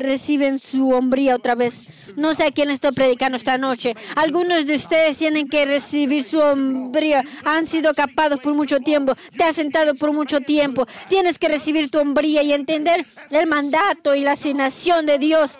[0.00, 1.84] reciben su hombría otra vez.
[2.16, 3.94] No sé a quién estoy predicando esta noche.
[4.16, 7.24] Algunos de ustedes tienen que recibir su hombría.
[7.44, 9.14] Han sido capados por mucho tiempo.
[9.36, 10.86] Te has sentado por mucho tiempo.
[11.08, 15.58] Tienes que recibir tu hombría y entender el mandato y la asignación de Dios.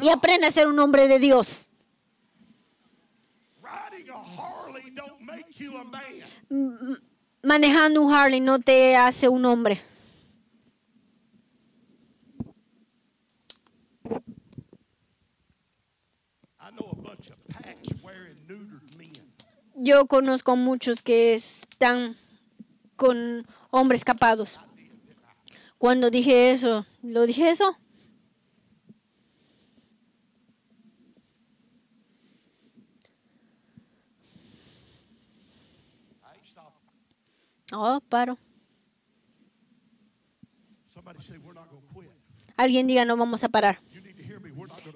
[0.00, 1.69] Y aprende a ser un hombre de Dios.
[7.42, 9.80] Manejando un Harley no te hace un hombre.
[19.74, 22.16] Yo conozco muchos que están
[22.96, 24.60] con hombres capados.
[25.78, 27.76] Cuando dije eso, ¿lo dije eso?
[37.72, 38.38] Oh, paro.
[42.56, 43.80] Alguien diga, no vamos a parar.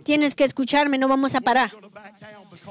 [0.03, 1.73] Tienes que escucharme, no vamos a parar.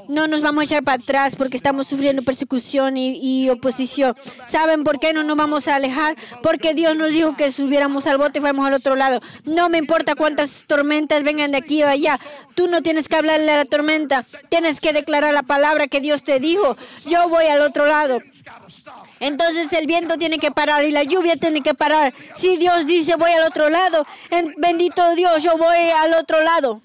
[0.08, 4.14] No nos vamos a echar para atrás porque estamos sufriendo persecución y, y oposición.
[4.46, 6.16] ¿Saben por qué no nos vamos a alejar?
[6.42, 9.20] Porque Dios nos dijo que subiéramos al bote y fuéramos al otro lado.
[9.44, 12.18] No me importa cuántas tormentas vengan de aquí o allá.
[12.54, 14.24] Tú no tienes que hablarle a la tormenta.
[14.48, 16.76] Tienes que declarar la palabra que Dios te dijo.
[17.06, 18.20] Yo voy al otro lado.
[19.20, 22.12] Entonces el viento tiene que parar y la lluvia tiene que parar.
[22.36, 26.82] Si Dios dice voy al otro lado, en- bendito Dios, yo voy al otro lado.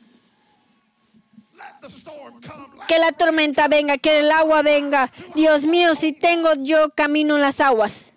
[2.87, 5.11] Que la tormenta venga, que el agua venga.
[5.35, 8.13] Dios mío, si tengo yo camino en las aguas.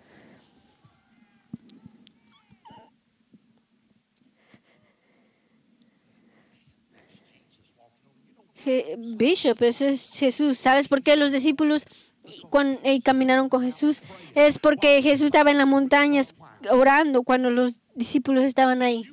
[8.97, 10.57] Bishop, ese es Jesús.
[10.57, 11.85] ¿Sabes por qué los discípulos
[12.49, 14.01] cuan- eh, caminaron con Jesús?
[14.35, 16.35] Es porque Jesús estaba en las montañas
[16.71, 19.03] orando cuando los discípulos estaban ahí.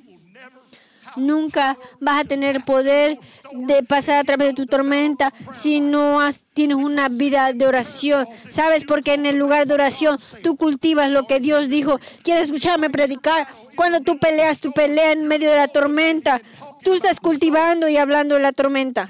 [1.17, 3.19] Nunca vas a tener poder
[3.51, 8.25] de pasar a través de tu tormenta si no has- tienes una vida de oración.
[8.49, 8.85] ¿Sabes?
[8.85, 11.99] Porque en el lugar de oración tú cultivas lo que Dios dijo.
[12.23, 13.45] ¿Quieres escucharme predicar?
[13.75, 16.41] Cuando tú peleas, tú peleas en medio de la tormenta.
[16.81, 19.09] Tú estás cultivando y hablando de la tormenta.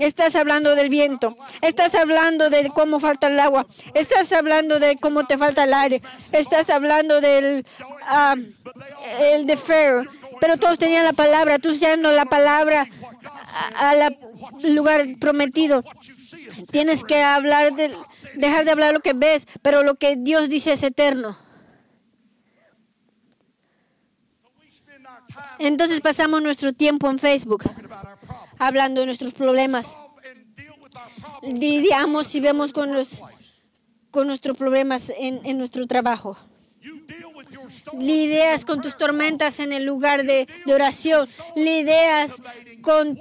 [0.00, 5.26] Estás hablando del viento, estás hablando de cómo falta el agua, estás hablando de cómo
[5.26, 6.02] te falta el aire,
[6.32, 7.66] estás hablando del
[8.02, 8.34] ah,
[9.20, 9.58] el de.
[10.40, 12.86] Pero todos tenían la palabra, tú usando la palabra
[13.76, 14.14] al
[14.74, 15.82] lugar prometido.
[16.70, 17.94] Tienes que hablar de,
[18.34, 21.38] dejar de hablar lo que ves, pero lo que Dios dice es eterno.
[25.58, 27.64] Entonces pasamos nuestro tiempo en Facebook
[28.66, 29.86] hablando de nuestros problemas.
[31.42, 33.22] Lidiamos y vemos con los
[34.10, 36.38] con nuestros problemas en, en nuestro trabajo.
[37.98, 41.28] Lidias con tus tormentas en el lugar de, de oración.
[41.56, 42.34] Lidias
[42.80, 43.18] con,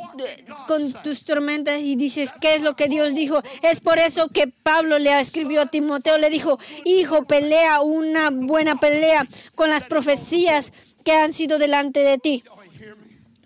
[0.68, 3.42] con tus tormentas y dices, ¿qué es lo que Dios dijo?
[3.62, 8.76] Es por eso que Pablo le escribió a Timoteo, le dijo, hijo, pelea una buena
[8.76, 10.72] pelea con las profecías
[11.04, 12.44] que han sido delante de ti.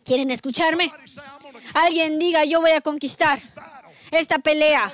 [0.04, 0.91] ¿Quieren escucharme?
[1.74, 3.39] Alguien diga, yo voy a conquistar
[4.11, 4.91] esta pelea.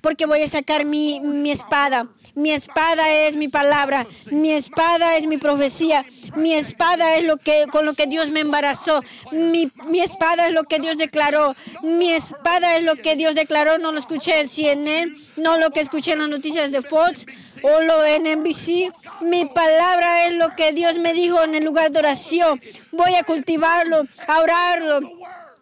[0.00, 2.08] Porque voy a sacar mi, mi espada.
[2.38, 7.66] Mi espada es mi palabra, mi espada es mi profecía, mi espada es lo que
[7.72, 12.12] con lo que Dios me embarazó, mi, mi espada es lo que Dios declaró, mi
[12.12, 16.12] espada es lo que Dios declaró, no lo escuché en CNN, no lo que escuché
[16.12, 17.26] en las noticias de Fox
[17.62, 18.94] o lo en NBC.
[19.22, 22.62] Mi palabra es lo que Dios me dijo en el lugar de oración.
[22.92, 25.00] Voy a cultivarlo, a orarlo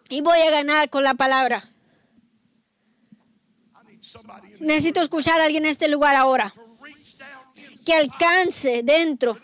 [0.09, 1.67] y voy a ganar con la palabra.
[4.59, 6.53] Necesito escuchar a alguien en este lugar ahora
[7.87, 9.39] que alcance dentro,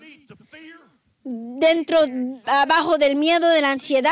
[1.24, 2.00] dentro,
[2.46, 4.12] abajo del miedo, de la ansiedad,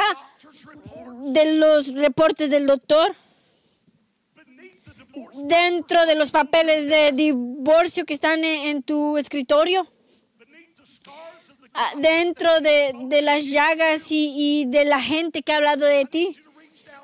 [1.26, 3.14] de los reportes del doctor,
[5.44, 9.86] dentro de los papeles de divorcio que están en, tu escritorio,
[11.74, 16.38] ah, dentro de, las llagas y, de la gente que ha hablado de ti.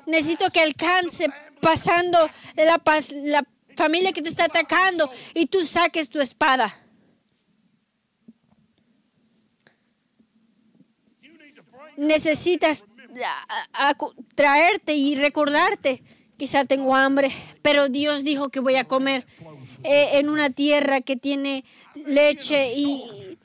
[0.06, 1.26] Necesito que alcance
[1.60, 3.44] pasando la, pas- la
[3.76, 6.87] familia que te está atacando y tú saques tu espada.
[11.98, 12.84] Necesitas
[14.36, 16.02] traerte y recordarte.
[16.36, 19.26] Quizá tengo hambre, pero Dios dijo que voy a comer
[19.82, 21.64] eh, en una tierra que tiene
[22.06, 23.36] leche y,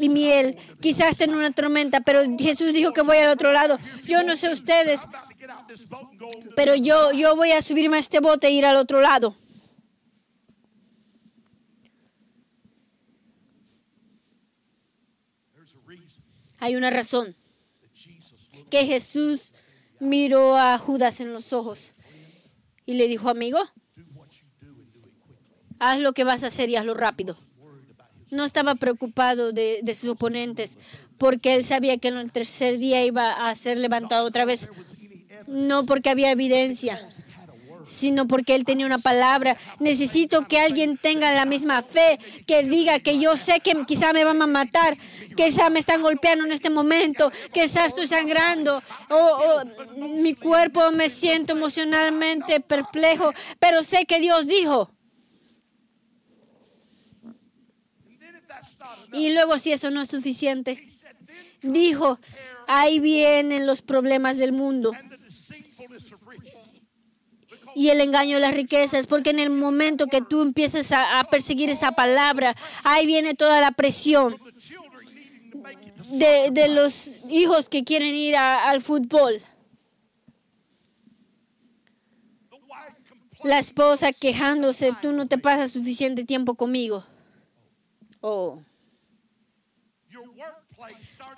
[0.00, 0.56] miel.
[0.80, 3.78] Quizás esté en una tormenta, pero Jesús dijo que voy al otro lado.
[4.04, 4.98] Yo no sé ustedes,
[6.56, 9.36] pero yo, yo voy a subirme a este bote e ir al otro lado.
[16.58, 17.36] Hay una razón
[18.70, 19.52] que Jesús
[19.98, 21.94] miró a Judas en los ojos
[22.86, 23.58] y le dijo, amigo,
[25.78, 27.36] haz lo que vas a hacer y hazlo rápido.
[28.30, 30.78] No estaba preocupado de, de sus oponentes
[31.18, 34.68] porque él sabía que en el tercer día iba a ser levantado otra vez.
[35.46, 36.98] No porque había evidencia,
[37.84, 39.56] sino porque él tenía una palabra.
[39.78, 44.24] Necesito que alguien tenga la misma fe, que diga que yo sé que quizá me
[44.24, 44.96] van a matar,
[45.36, 49.62] que quizá me están golpeando en este momento, que quizá estoy sangrando, o,
[49.96, 54.90] mi cuerpo me siento emocionalmente perplejo, pero sé que Dios dijo.
[59.12, 60.86] Y luego si eso no es suficiente,
[61.62, 62.18] dijo,
[62.68, 64.92] ahí vienen los problemas del mundo
[67.74, 71.70] y el engaño de las riquezas, porque en el momento que tú empieces a, perseguir
[71.70, 72.54] esa palabra,
[72.84, 74.36] ahí viene toda la presión
[76.10, 79.40] de, de los hijos que quieren ir al fútbol,
[83.42, 87.04] la esposa quejándose, tú no te pasas suficiente tiempo conmigo.
[88.20, 88.60] Oh.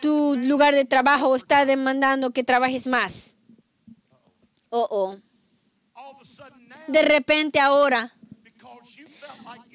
[0.00, 3.36] Tu lugar de trabajo está demandando que trabajes más.
[4.70, 5.16] Oh, oh.
[6.88, 8.12] De repente ahora,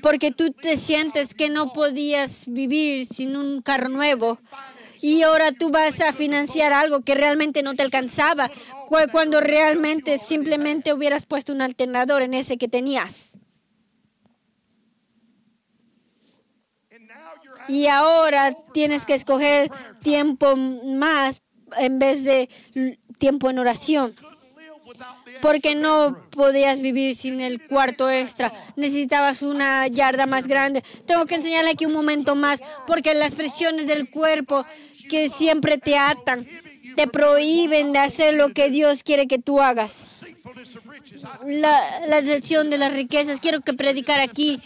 [0.01, 4.39] porque tú te sientes que no podías vivir sin un carro nuevo
[5.01, 8.49] y ahora tú vas a financiar algo que realmente no te alcanzaba,
[8.88, 13.34] cu- cuando realmente simplemente hubieras puesto un alternador en ese que tenías.
[17.68, 21.41] Y ahora tienes que escoger tiempo más
[21.78, 22.49] en vez de
[23.20, 24.16] tiempo en oración.
[25.42, 28.54] Porque no podías vivir sin el cuarto extra.
[28.76, 30.84] Necesitabas una yarda más grande.
[31.06, 34.66] Tengo que enseñarle aquí un momento más, porque las presiones del cuerpo
[35.10, 36.48] que siempre te atan,
[36.96, 40.26] te prohíben de hacer lo que Dios quiere que tú hagas.
[41.46, 43.40] La, la de las riquezas.
[43.40, 44.60] Quiero que predicar aquí.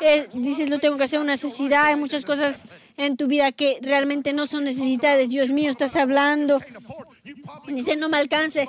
[0.00, 1.86] Eh, dices, lo tengo que hacer una necesidad.
[1.86, 2.64] Hay muchas cosas
[2.96, 5.30] en tu vida que realmente no son necesidades.
[5.30, 6.60] Dios mío, estás hablando.
[7.66, 8.68] Dice, no me alcance.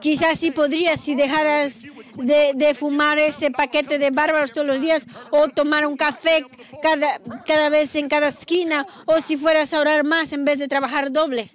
[0.00, 1.80] Quizás sí podrías si dejaras
[2.16, 6.44] de, de fumar ese paquete de bárbaros todos los días o tomar un café
[6.82, 10.68] cada, cada vez en cada esquina o si fueras a orar más en vez de
[10.68, 11.50] trabajar doble.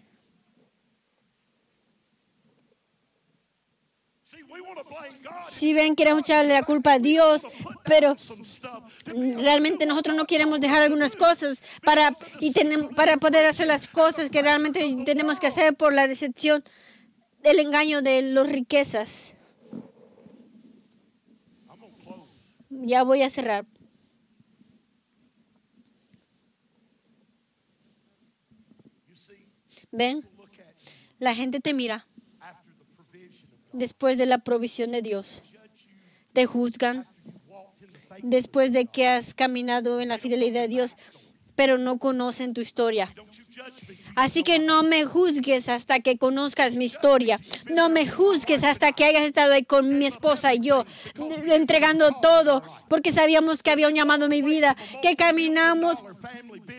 [5.48, 7.48] Si ven, queremos echarle la culpa a Dios,
[7.84, 8.16] pero
[9.06, 14.30] realmente nosotros no queremos dejar algunas cosas para, y tenem- para poder hacer las cosas
[14.30, 16.64] que realmente tenemos que hacer por la decepción,
[17.44, 19.34] el engaño de las riquezas.
[22.70, 23.66] Ya voy a cerrar.
[29.92, 30.26] Ven,
[31.20, 32.08] la gente te mira
[33.74, 35.44] después de la provisión de Dios.
[36.34, 37.08] Te juzgan
[38.24, 40.96] después de que has caminado en la fidelidad de Dios,
[41.56, 43.14] pero no conocen tu historia.
[44.16, 47.40] Así que no me juzgues hasta que conozcas mi historia.
[47.70, 50.86] No me juzgues hasta que hayas estado ahí con mi esposa y yo,
[51.50, 56.04] entregando todo, porque sabíamos que había un llamado mi vida, que caminamos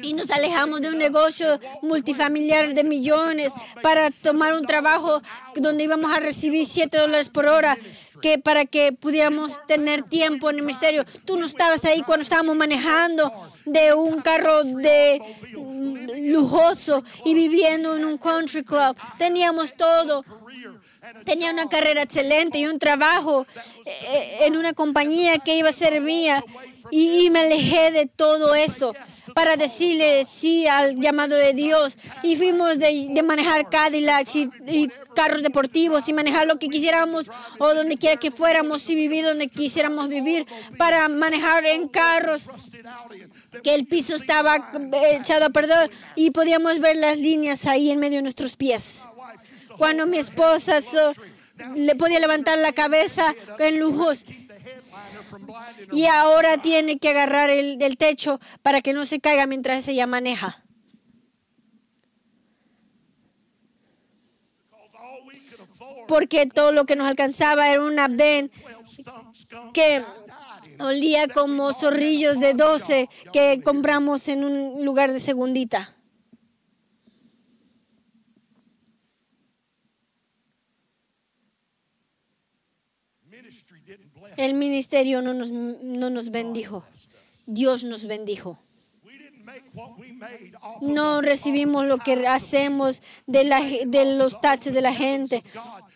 [0.02, 3.52] y nos alejamos de un negocio multifamiliar de millones
[3.82, 5.22] para tomar un trabajo
[5.56, 7.78] donde íbamos a recibir 7 dólares por hora
[8.22, 11.04] que para que pudiéramos tener tiempo en el ministerio.
[11.26, 13.30] Tú no estabas ahí cuando estábamos manejando
[13.66, 15.20] de un carro de
[15.54, 18.96] mm, lujoso y viviendo en un country club.
[19.18, 20.24] Teníamos todo.
[21.24, 23.44] Tenía una carrera excelente y un trabajo
[23.84, 26.42] eh, en una compañía que iba a ser mía
[26.90, 28.94] y me alejé de todo eso
[29.34, 31.96] para decirle sí al llamado de Dios.
[32.22, 37.98] Y fuimos de, manejar Cadillacs y, carros deportivos y manejar lo que quisiéramos o donde
[37.98, 40.46] quiera que fuéramos y vivir donde quisiéramos vivir
[40.78, 42.48] para manejar en carros
[43.62, 44.72] que el piso estaba
[45.10, 49.02] echado a perder y podíamos ver las líneas ahí en medio de nuestros pies.
[49.76, 51.12] Cuando mi esposa so-
[51.74, 54.24] le podía levantar la cabeza en lujos
[55.92, 60.06] y ahora tiene que agarrar el del techo para que no se caiga mientras ella
[60.06, 60.64] maneja.
[66.08, 68.50] Porque todo lo que nos alcanzaba era una ven
[69.72, 70.02] que
[70.78, 75.96] olía como zorrillos de 12 que compramos en un lugar de segundita.
[84.36, 86.84] El ministerio no nos, no nos bendijo.
[87.46, 88.58] Dios nos bendijo.
[90.80, 95.42] No recibimos lo que hacemos de, la, de los taxes de la gente.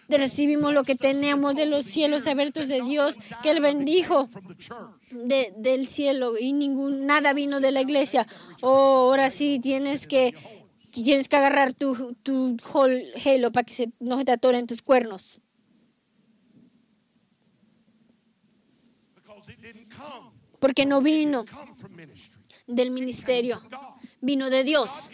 [0.09, 4.29] Recibimos lo que tenemos de los cielos abiertos de Dios que Él bendijo
[5.11, 8.27] del cielo y ningún nada vino de la iglesia.
[8.61, 10.35] Oh, ahora sí tienes que
[10.91, 12.57] tienes que agarrar tu, tu
[13.25, 15.41] halo para que se, no se te atoren tus cuernos.
[20.59, 21.45] Porque no vino
[22.67, 23.63] del ministerio,
[24.21, 25.11] vino de Dios.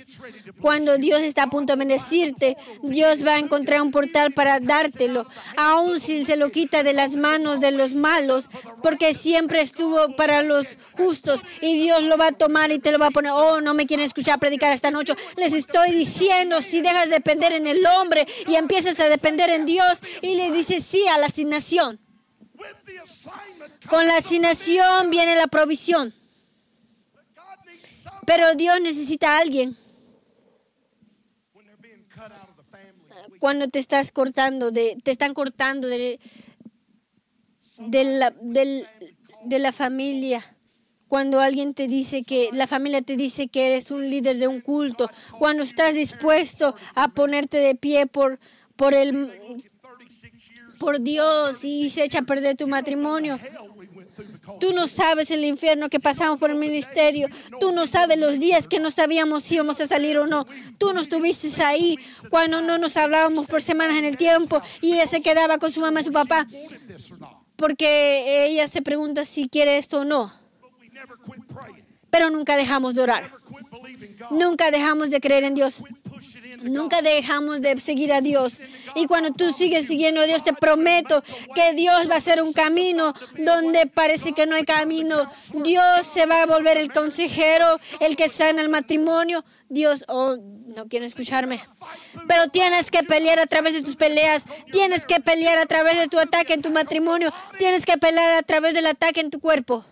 [0.61, 5.27] Cuando Dios está a punto de bendecirte, Dios va a encontrar un portal para dártelo,
[5.57, 8.49] aun si se lo quita de las manos de los malos,
[8.83, 12.99] porque siempre estuvo para los justos y Dios lo va a tomar y te lo
[12.99, 13.33] va a poner.
[13.33, 15.15] Oh, no me quieren escuchar predicar esta noche.
[15.37, 19.67] Les estoy diciendo, si dejas de depender en el hombre y empiezas a depender en
[19.67, 22.02] Dios y le dices sí a la asignación.
[23.89, 26.15] Con la asignación viene la provisión,
[28.27, 29.77] pero Dios necesita a alguien.
[33.43, 36.21] cuando te estás cortando de te están cortando de,
[37.79, 40.45] de la, de la familia.
[41.09, 44.61] Cuando alguien te dice que la familia te dice que eres un líder de un
[44.61, 45.11] culto.
[45.41, 48.39] cuando estás dispuesto a ponerte de pie por
[48.77, 49.72] por el 36 years
[50.83, 53.39] por Dios y se echa a perder tu matrimonio
[54.61, 57.29] Tú no sabes el infierno que pasamos por el ministerio.
[57.61, 60.47] Tú no sabes los días que no sabíamos si íbamos a salir o no.
[60.79, 65.07] Tú no estuviste ahí cuando no nos hablábamos por semanas en el tiempo y ella
[65.07, 66.47] se quedaba con su mamá y su papá
[67.57, 70.33] porque ella se pregunta si quiere esto o no.
[72.11, 73.31] Pero nunca dejamos de orar.
[74.31, 75.83] Nunca dejamos de creer en Dios.
[76.63, 78.61] Nunca dejamos de seguir a Dios.
[78.95, 81.23] Y cuando tú sigues siguiendo a Dios, te prometo
[81.55, 85.29] que Dios va a hacer un camino donde parece que no hay camino.
[85.53, 89.45] Dios se va a volver el consejero, el que sana el matrimonio.
[89.69, 91.61] Dios, oh, no quieren escucharme.
[92.29, 94.45] Pero tienes que pelear a través de tus peleas.
[94.71, 97.33] Tienes que pelear a través de tu ataque en tu matrimonio.
[97.59, 99.85] Tienes que pelear a través del ataque en tu cuerpo.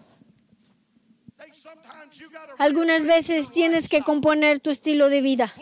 [2.58, 5.52] Algunas veces tienes que componer tu estilo de vida.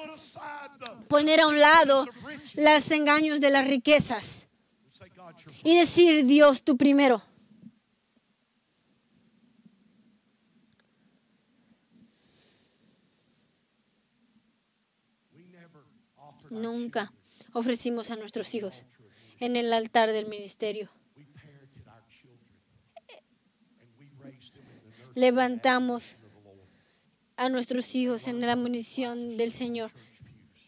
[1.08, 2.06] Poner a un lado
[2.54, 4.46] los engaños de las riquezas
[5.62, 7.22] y decir Dios tú primero.
[16.50, 17.12] Nunca
[17.52, 18.84] ofrecimos a nuestros hijos
[19.38, 20.90] en el altar del ministerio.
[25.14, 26.16] Levantamos
[27.36, 29.92] a nuestros hijos en la munición del Señor.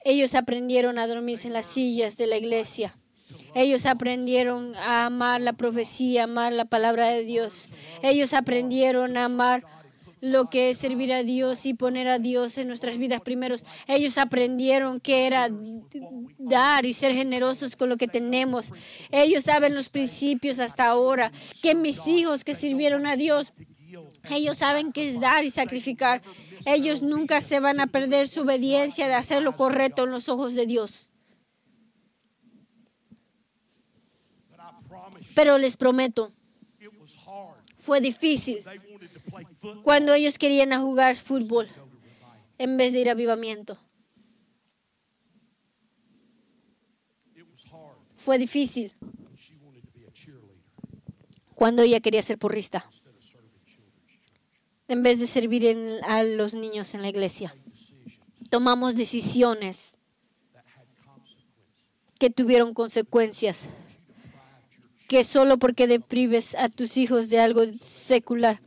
[0.04, 2.96] Ellos aprendieron a dormirse en las sillas de la iglesia.
[3.54, 7.68] Ellos aprendieron a amar la profecía, amar la palabra de Dios.
[8.02, 9.64] Ellos aprendieron a amar
[10.20, 13.64] lo que es servir a Dios y poner a Dios en nuestras vidas primeros.
[13.88, 15.48] Ellos aprendieron que era
[16.38, 18.72] dar y ser generosos con lo que tenemos.
[19.10, 21.32] Ellos saben los principios hasta ahora,
[21.62, 23.52] que mis hijos que sirvieron a Dios.
[24.30, 26.22] Ellos saben qué es dar y sacrificar.
[26.64, 30.54] Ellos nunca se van a perder su obediencia de hacer lo correcto en los ojos
[30.54, 31.10] de Dios.
[35.34, 36.32] Pero les prometo,
[37.76, 38.62] fue difícil
[39.82, 41.68] cuando ellos querían jugar fútbol
[42.58, 43.78] en vez de ir a avivamiento.
[48.16, 48.92] Fue difícil
[51.54, 52.88] cuando ella quería ser porrista
[54.90, 55.64] en vez de servir
[56.02, 57.54] a los niños en la iglesia.
[58.50, 59.98] Tomamos decisiones
[62.18, 63.68] que tuvieron consecuencias.
[65.08, 68.60] Que solo porque deprives a tus hijos de algo secular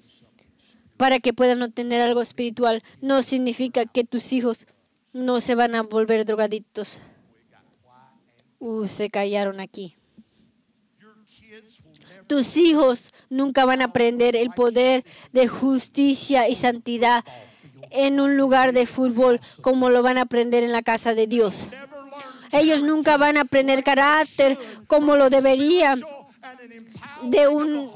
[0.96, 4.68] para que puedan obtener algo espiritual no significa que tus hijos
[5.12, 7.00] no se van a volver drogadictos.
[8.60, 9.98] Uh, se callaron aquí.
[12.34, 17.24] Tus hijos nunca van a aprender el poder de justicia y santidad
[17.92, 21.68] en un lugar de fútbol como lo van a aprender en la casa de Dios.
[22.52, 24.58] Ellos nunca van a aprender carácter
[24.88, 26.02] como lo deberían
[27.22, 27.92] de un,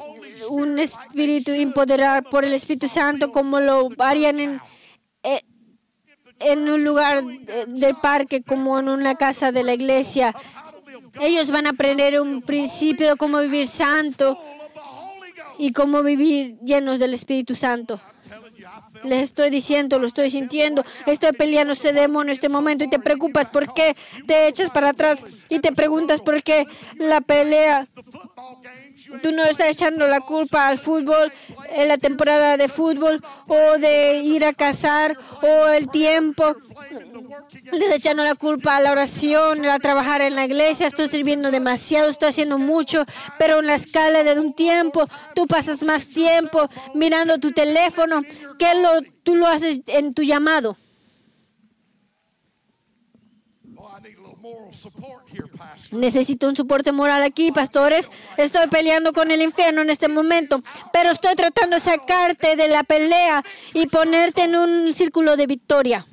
[0.49, 4.61] un espíritu empoderar por el Espíritu Santo como lo harían en,
[5.23, 5.41] eh,
[6.39, 10.35] en un lugar de- del parque como en una casa de la iglesia.
[11.20, 14.39] Ellos van a aprender un principio de cómo vivir santo
[15.57, 17.99] y cómo vivir llenos del Espíritu Santo.
[19.03, 22.99] Les estoy diciendo, lo estoy sintiendo, estoy peleando este demonio en este momento y te
[22.99, 23.95] preocupas por qué
[24.26, 26.65] te echas para atrás y te preguntas por qué
[26.95, 27.88] la pelea.
[29.22, 31.32] Tú no estás echando la culpa al fútbol,
[31.70, 36.55] en la temporada de fútbol o de ir a cazar o el tiempo.
[37.28, 40.45] Blaming the working Le estás echando la culpa a la oración, a trabajar en la
[40.45, 40.88] iglesia.
[40.88, 43.05] Estoy sirviendo demasiado, estoy haciendo mucho,
[43.38, 48.21] pero en la escala de un tiempo, tú pasas más tiempo mirando tu teléfono
[48.57, 50.78] que lo, tú lo haces en tu llamado.
[54.49, 55.21] Oh.
[55.91, 58.09] Necesito un soporte moral aquí, pastores.
[58.38, 60.61] Estoy peleando con el infierno en este momento,
[60.93, 66.05] pero estoy tratando de sacarte de la pelea y ponerte en un círculo de victoria.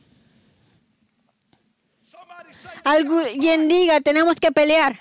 [2.84, 4.98] Alguien diga, tenemos que pelear.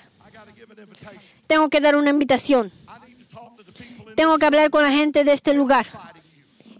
[1.46, 2.72] Tengo que dar una invitación.
[4.16, 5.86] Tengo que hablar con la gente de este lugar.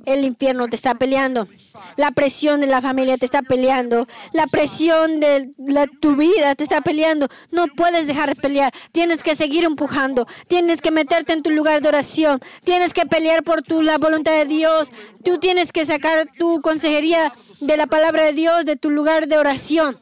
[0.07, 1.49] El infierno te está peleando.
[1.97, 4.07] La presión de la familia te está peleando.
[4.33, 7.29] La presión de la- tu vida te está peleando.
[7.51, 8.73] No puedes dejar de pelear.
[8.93, 10.27] Tienes que seguir empujando.
[10.49, 12.41] Tienes que meterte en tu lugar de oración.
[12.65, 14.91] Tienes que pelear por tu, la voluntad de Dios.
[15.25, 19.39] Tú tienes que sacar tu consejería de la palabra de Dios de tu lugar de
[19.39, 19.99] oración.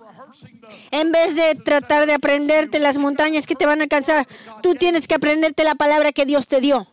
[0.91, 4.27] En vez de tratar de aprenderte las montañas que te van a alcanzar,
[4.63, 6.87] tú tienes que aprenderte la palabra que Dios te dio.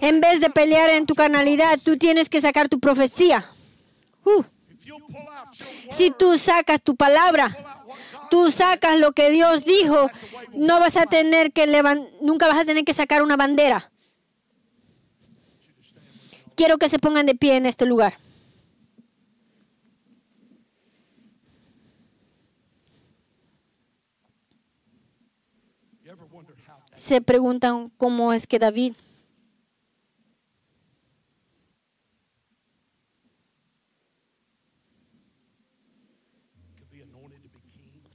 [0.00, 3.46] En vez de pelear en tu carnalidad, tú tienes que sacar tu profecía.
[4.24, 4.42] Uh,
[5.90, 7.56] si tú sacas tu palabra,
[8.30, 10.10] tú sacas lo que Dios dijo,
[10.52, 11.66] no vas a tener que
[12.20, 13.90] nunca vas a tener que sacar una bandera.
[16.54, 18.18] Quiero que se pongan de pie en este lugar.
[26.94, 28.94] Se preguntan cómo es que David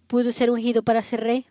[0.07, 1.45] pudo ser ungido para ser rey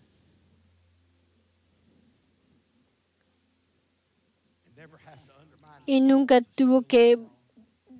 [5.87, 7.19] y nunca tuvo que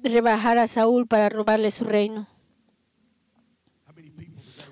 [0.03, 2.27] rebajar a Saúl para robarle su reino.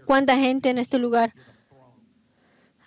[0.04, 1.34] ¿Cuánta gente en este lugar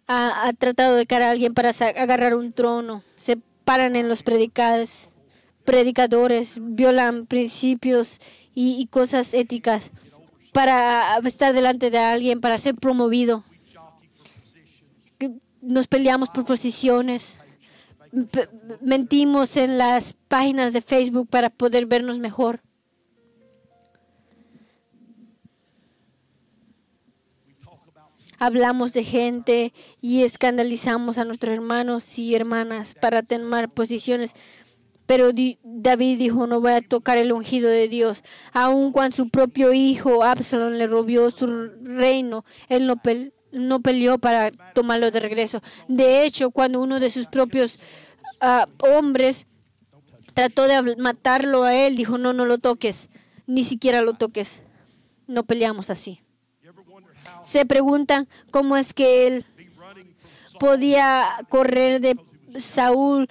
[0.09, 3.03] ha, tratado de cara a alguien para agarrar un trono?
[3.17, 5.09] Se paran en los predicados,
[5.65, 8.19] predicadores, violan principios
[8.55, 9.91] y, cosas éticas
[10.51, 13.43] para estar delante de alguien, para ser promovido.
[15.61, 17.37] Nos peleamos por posiciones,
[18.81, 22.61] mentimos en las páginas de Facebook para poder vernos mejor.
[28.39, 34.33] Hablamos de gente y escandalizamos a nuestros hermanos y hermanas para tomar posiciones.
[35.05, 35.31] Pero
[35.63, 38.23] David dijo, no voy a tocar el ungido de Dios.
[38.53, 41.47] Aun cuando su propio hijo Absalón le robó su
[41.81, 45.61] reino, él no, pel- no peleó para tomarlo de regreso.
[45.87, 47.79] De hecho, cuando uno de sus propios
[48.39, 49.47] ah, hombres
[50.35, 53.09] trató de matarlo a él, dijo, no, no lo toques,
[53.47, 54.61] ni siquiera lo toques.
[55.25, 56.21] No peleamos así
[57.49, 59.45] se preguntan cómo es que él
[60.59, 62.15] podía correr de
[62.59, 63.27] Saúl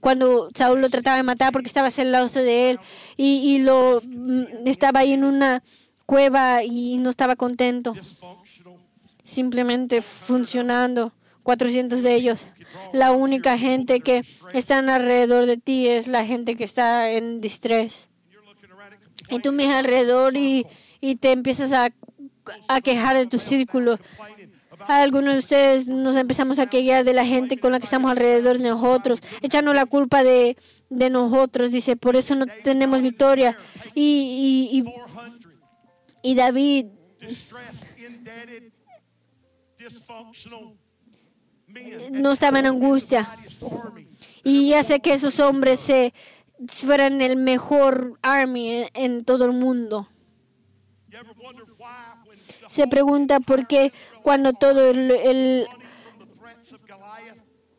[0.00, 2.80] cuando Saúl lo trataba de matar porque estaba celoso de él
[3.16, 5.62] y, y lo mm, estaba ahí en una
[6.04, 7.94] cueva y no estaba contento,
[9.24, 11.12] simplemente funcionando.
[11.42, 12.48] 400 de ellos.
[12.92, 18.08] La única gente que están alrededor de ti es la gente que está en distrés.
[19.30, 20.66] Y tú miras alrededor y,
[21.00, 21.90] y te empiezas a,
[22.68, 23.98] a quejar de tu círculo.
[24.88, 28.58] Algunos de ustedes nos empezamos a quejar de la gente con la que estamos alrededor
[28.58, 30.56] de nosotros, echando la culpa de,
[30.90, 31.70] de nosotros.
[31.70, 33.56] Dice, por eso no tenemos victoria.
[33.94, 35.52] Y, y, y, 400
[36.22, 36.86] y David
[42.10, 43.28] no estaba en angustia.
[44.42, 46.12] Y hace que esos hombres se
[46.68, 50.08] fueran el mejor army en todo el mundo.
[52.68, 53.92] Se pregunta por qué
[54.22, 55.66] cuando todo el,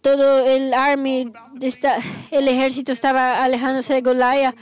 [0.02, 1.32] todo el army,
[1.62, 1.98] está,
[2.32, 4.56] el ejército estaba alejándose de Goliat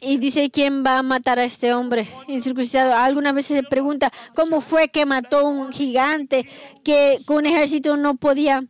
[0.00, 2.94] y dice quién va a matar a este hombre incircuncidado.
[2.94, 6.46] Algunas veces se pregunta cómo fue que mató un gigante
[6.84, 8.64] que con un ejército no podía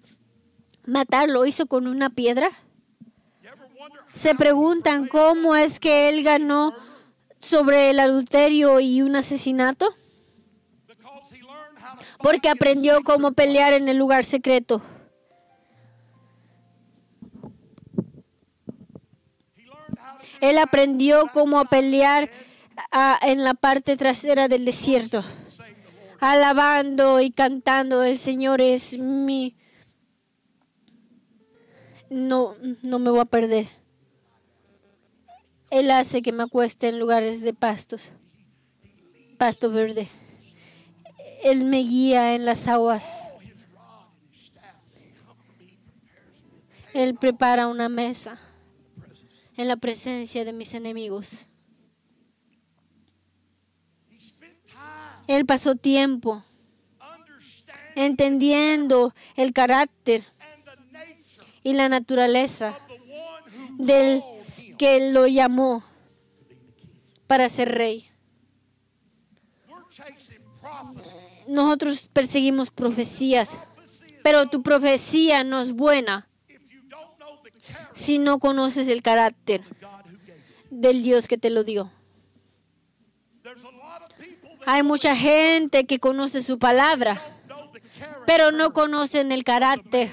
[0.87, 2.51] matarlo, hizo con una piedra.
[4.13, 6.73] Se preguntan cómo es que él ganó
[7.47, 9.95] sobre el adulterio y un asesinato,
[12.19, 14.83] porque aprendió cómo pelear en el lugar secreto.
[20.41, 22.29] Él aprendió cómo pelear
[23.23, 25.25] en la parte trasera del desierto,
[26.19, 29.57] alabando y cantando, el Señor es mi...
[32.11, 33.76] No, no me voy a perder.
[35.71, 38.13] Él hace que me acueste en lugares de pastos,
[39.37, 40.09] pasto verde.
[41.43, 43.21] Él me guía en las aguas.
[46.95, 48.39] Él prepara una mesa
[49.57, 51.49] en la presencia de mis enemigos.
[55.27, 56.45] Él pasó tiempo
[57.97, 60.25] entendiendo el carácter
[61.63, 62.73] y la naturaleza
[63.79, 64.23] del
[64.77, 65.85] que lo llamó
[67.27, 68.11] para ser rey.
[71.49, 73.59] Nosotros perseguimos profecías,
[74.23, 76.29] pero tu profecía no es buena
[77.93, 79.63] si no conoces el carácter
[80.71, 81.91] del Dios que te lo dio.
[84.67, 87.21] Hay mucha gente que conoce su palabra,
[88.27, 90.11] pero no conocen el carácter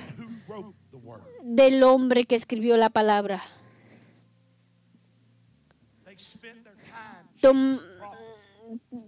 [1.42, 3.44] del hombre que escribió la palabra.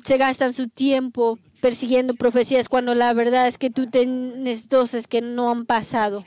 [0.04, 5.22] Se gastan su tiempo persiguiendo profecías cuando la verdad es que tú tienes doces que
[5.22, 6.26] no han pasado.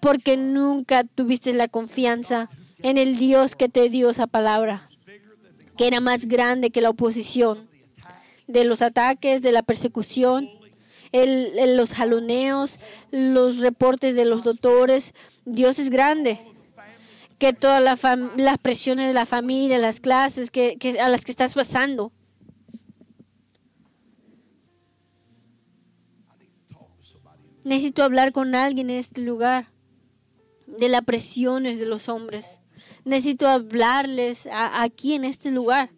[0.00, 2.48] Porque nunca tuviste la confianza
[2.82, 4.86] en el Dios que te dio esa palabra,
[5.76, 7.68] que era más grande que la oposición,
[8.46, 10.48] de los ataques, de la persecución,
[11.12, 12.78] los jaloneos,
[13.10, 15.14] los reportes de los doctores.
[15.44, 16.40] Dios es grande
[17.38, 22.12] que todas las presiones de la familia, las clases que, a las que estás pasando.
[27.64, 29.70] Necesito hablar con alguien en este lugar
[30.66, 32.60] de las presiones de los hombres.
[33.04, 35.90] Necesito hablarles aquí en este lugar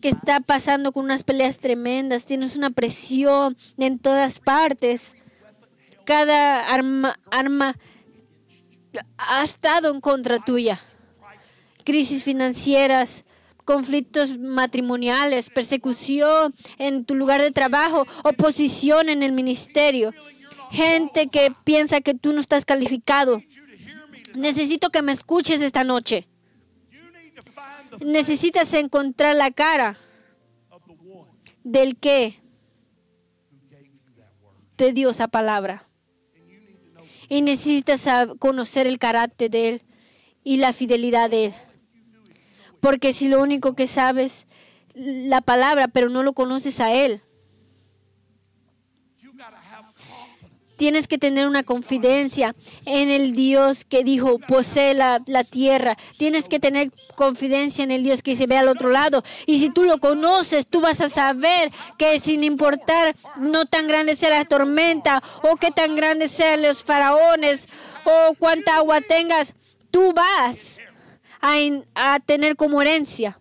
[0.00, 2.26] que está pasando con unas peleas tremendas.
[2.26, 5.14] Tienes una presión en todas partes.
[6.04, 7.76] Cada arma
[9.16, 10.80] ha estado en contra tuya.
[11.84, 13.24] Crisis financieras,
[13.64, 20.14] conflictos matrimoniales, persecución en tu lugar de trabajo, oposición en el ministerio.
[20.70, 23.42] Gente que piensa que tú no estás calificado.
[24.34, 26.28] Necesito que me escuches esta noche.
[28.00, 29.98] Necesitas encontrar la cara
[31.64, 32.40] del que
[34.76, 35.87] te dio esa palabra.
[37.28, 38.06] Y necesitas
[38.38, 39.82] conocer el carácter de Él
[40.44, 41.54] y la fidelidad de Él.
[42.80, 44.46] Porque si lo único que sabes
[44.94, 47.22] la palabra, pero no lo conoces a Él,
[50.78, 52.54] tienes que tener una confidencia
[52.86, 55.98] en el Dios que dijo, posee la, la tierra.
[56.16, 59.24] Tienes que tener confidencia en el Dios que se ve al otro lado.
[59.44, 64.14] Y si tú lo conoces, tú vas a saber que sin importar no tan grande
[64.14, 67.68] sea la tormenta o que tan grandes sean los faraones
[68.04, 69.54] o cuánta agua tengas,
[69.90, 70.78] tú vas
[71.40, 71.56] a,
[71.96, 73.40] a tener como herencia.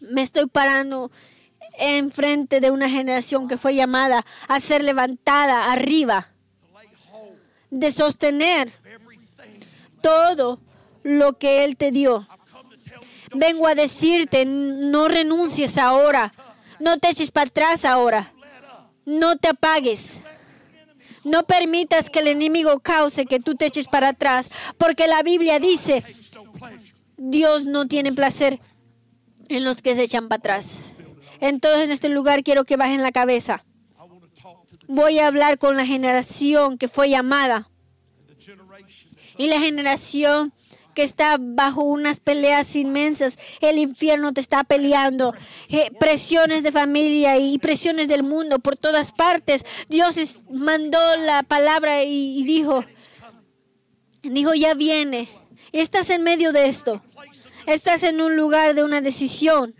[0.00, 1.12] Me estoy parando
[1.80, 6.28] enfrente de una generación que fue llamada a ser levantada arriba
[7.70, 8.72] de sostener
[10.02, 10.60] todo
[11.02, 12.26] lo que Él te dio.
[13.32, 16.32] Vengo a decirte, no renuncies ahora.
[16.80, 18.32] No te eches para atrás ahora.
[19.04, 20.20] No te apagues.
[21.22, 24.50] No permitas que el enemigo cause que tú te eches para atrás.
[24.78, 26.04] Porque la Biblia dice.
[27.16, 28.58] Dios no tiene placer
[29.48, 30.78] en los que se echan para atrás.
[31.40, 33.64] Entonces en este lugar quiero que bajen la cabeza.
[34.88, 37.68] Voy a hablar con la generación que fue llamada.
[39.38, 40.52] Y la generación
[40.94, 43.38] que está bajo unas peleas inmensas.
[43.60, 45.34] El infierno te está peleando.
[45.68, 49.64] Eh, presiones de familia y presiones del mundo por todas partes.
[49.88, 50.16] Dios
[50.50, 52.84] mandó la palabra y, y dijo,
[54.22, 55.28] dijo, ya viene.
[55.72, 57.02] Estás en medio de esto.
[57.66, 59.74] Estás en un lugar de una decisión.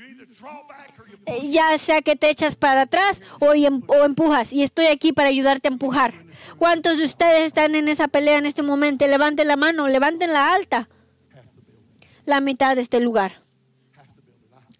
[1.44, 3.20] Ya sea que te echas para atrás
[3.54, 4.52] em- o empujas.
[4.52, 6.14] Y estoy aquí para ayudarte a empujar.
[6.58, 9.06] ¿Cuántos de ustedes están en esa pelea en este momento?
[9.06, 10.88] Levanten la mano, levanten la alta.
[12.24, 13.42] La mitad de este lugar.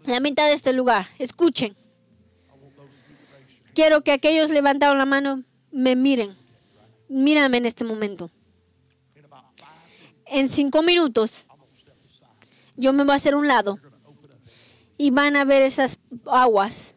[0.04, 1.08] La mitad de este lugar.
[1.18, 1.76] Escuchen.
[3.74, 6.36] Quiero que aquellos levantaron la mano me miren.
[7.08, 8.30] Mírame en este momento.
[10.26, 11.44] En cinco minutos
[12.76, 13.78] yo me voy a hacer un lado
[15.00, 16.94] y van a ver esas aguas.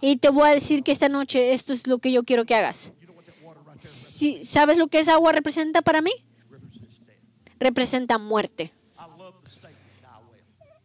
[0.00, 2.54] Y te voy a decir que esta noche esto es lo que yo quiero que
[2.54, 2.90] hagas.
[3.82, 6.12] Si- ¿Sabes lo que esa agua representa para mí?
[7.60, 8.72] Representa muerte.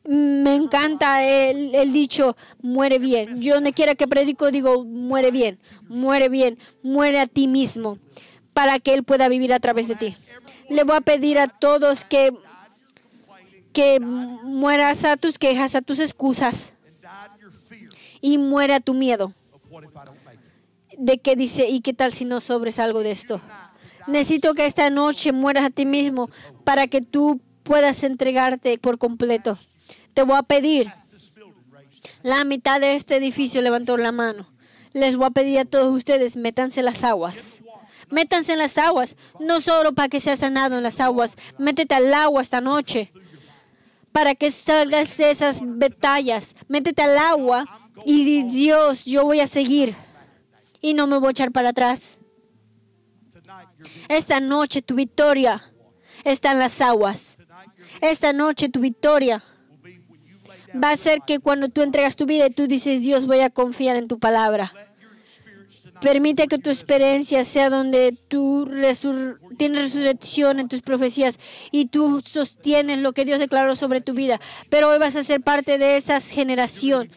[0.04, 3.42] Me encanta el, el dicho, muere bien.
[3.42, 8.00] Yo donde quiera que predico digo, muere bien, muere bien, muere a ti mismo,
[8.54, 10.16] para que Él pueda vivir a través de ti.
[10.70, 12.32] Le voy a pedir a todos que,
[13.74, 16.74] que mueras a tus quejas, a tus excusas,
[18.22, 19.34] y muere a tu miedo
[20.98, 23.42] de que dice, ¿y qué tal si no sobresalgo de esto?
[24.08, 26.30] Necesito que esta noche mueras a ti mismo
[26.64, 29.58] para que tú puedas entregarte por completo.
[30.14, 30.92] Te voy a pedir,
[32.24, 34.48] la mitad de este edificio levantó la mano.
[34.92, 37.62] Les voy a pedir a todos ustedes, métanse las aguas.
[38.10, 42.12] Métanse en las aguas, no solo para que seas sanado en las aguas, métete al
[42.12, 43.12] agua esta noche
[44.12, 46.56] para que salgas de esas batallas.
[46.68, 47.66] Métete al agua
[48.06, 49.96] y di, Dios, yo voy a seguir
[50.82, 52.20] y no me voy a echar para atrás.
[54.08, 55.62] Esta noche tu victoria
[56.24, 57.38] está en las aguas.
[58.02, 59.44] Esta noche tu victoria
[60.82, 63.50] va a ser que cuando tú entregas tu vida y tú dices, Dios, voy a
[63.50, 64.72] confiar en tu palabra.
[66.02, 71.38] Permite que tu experiencia sea donde tú resur- tienes resurrección en tus profecías
[71.72, 74.40] y tú sostienes lo que Dios declaró sobre tu vida.
[74.70, 77.10] Pero hoy vas a ser parte de esa generación.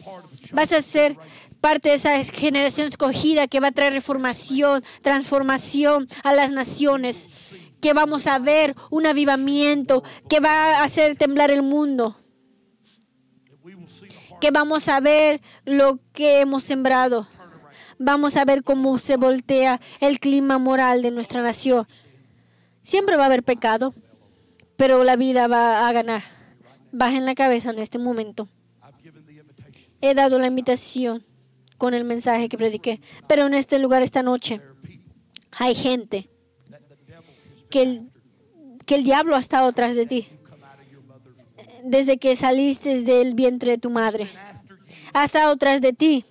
[0.51, 1.17] Vas a ser
[1.61, 7.29] parte de esa generación escogida que va a traer reformación, transformación a las naciones.
[7.79, 12.17] Que vamos a ver un avivamiento que va a hacer temblar el mundo.
[14.41, 17.27] Que vamos a ver lo que hemos sembrado.
[18.05, 21.87] Vamos a ver cómo se voltea el clima moral de nuestra nación.
[22.81, 23.93] Siempre va a haber pecado,
[24.75, 26.21] pero la vida va a ganar.
[26.91, 28.49] Bajen la cabeza en este momento.
[30.01, 31.23] He dado la invitación
[31.77, 32.99] con el mensaje que prediqué,
[33.29, 34.59] pero en este lugar esta noche
[35.51, 36.29] hay gente
[37.69, 38.11] que el,
[38.85, 40.27] que el diablo ha estado tras de ti
[41.85, 44.29] desde que saliste del vientre de tu madre.
[45.13, 46.25] Ha estado tras de ti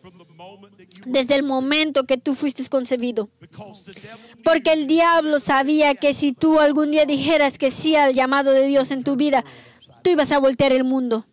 [1.05, 3.29] desde el momento que tú fuiste concebido.
[4.45, 8.67] Porque el diablo sabía que si tú algún día dijeras que sí al llamado de
[8.67, 9.45] Dios en tu vida,
[10.03, 11.27] tú ibas a voltear el mundo.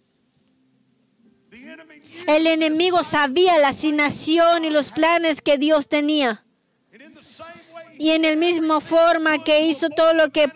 [2.28, 6.44] El enemigo sabía la asignación y los planes que Dios tenía.
[7.98, 10.50] Y en el mismo forma que hizo todo lo que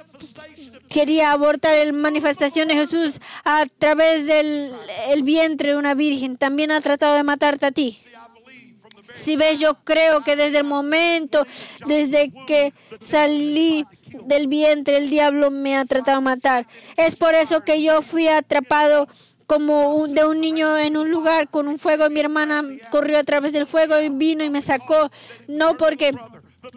[0.89, 4.72] quería abortar la manifestación de Jesús a través del
[5.09, 7.99] el vientre de una virgen, también ha tratado de matarte a ti.
[9.14, 11.45] Si ves, yo creo que desde el momento,
[11.86, 13.86] desde que salí
[14.26, 16.68] del vientre, el diablo me ha tratado de matar.
[16.97, 19.07] Es por eso que yo fui atrapado
[19.45, 22.09] como un- de un niño en un lugar con un fuego.
[22.09, 25.11] Mi hermana corrió a través del fuego y vino y me sacó.
[25.47, 26.14] No porque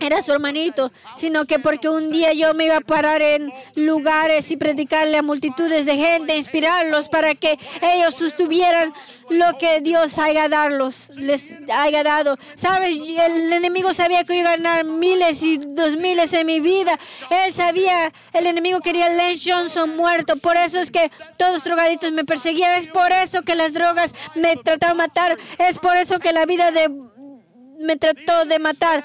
[0.00, 4.50] era su hermanito, sino que porque un día yo me iba a parar en lugares
[4.50, 8.92] y predicarle a multitudes de gente, inspirarlos para que ellos sostuvieran
[9.28, 12.36] lo que Dios haya darlos, les haya dado.
[12.54, 16.98] Sabes, el enemigo sabía que iba a ganar miles y dos miles en mi vida.
[17.30, 20.36] Él sabía, el enemigo quería a Lance Johnson muerto.
[20.36, 22.78] Por eso es que todos los drogaditos me perseguían.
[22.78, 25.38] Es por eso que las drogas me trataron de matar.
[25.58, 26.88] Es por eso que la vida de
[27.78, 29.04] me trató de matar.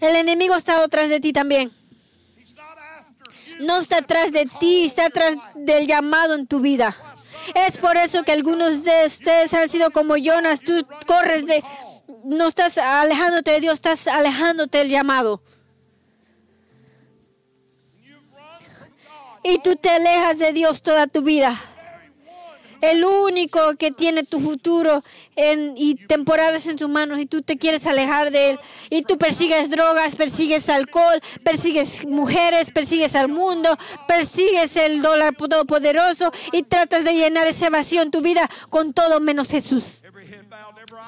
[0.00, 1.72] El enemigo está atrás de ti también.
[3.60, 6.94] No está atrás de ti, está atrás del llamado en tu vida.
[7.54, 10.60] Es por eso que algunos de ustedes han sido como Jonas.
[10.60, 11.62] Tú corres de...
[12.24, 15.42] No estás alejándote de Dios, estás alejándote del llamado.
[19.42, 21.56] Y tú te alejas de Dios toda tu vida.
[22.90, 25.02] El único que tiene tu futuro
[25.34, 28.58] en- y temporadas en sus manos y tú te quieres alejar de él.
[28.90, 33.76] Y tú persigues drogas, persigues alcohol, persigues mujeres, persigues al mundo,
[34.06, 39.20] persigues el dólar todopoderoso y tratas de llenar ese vacío en tu vida con todo
[39.20, 40.02] menos Jesús.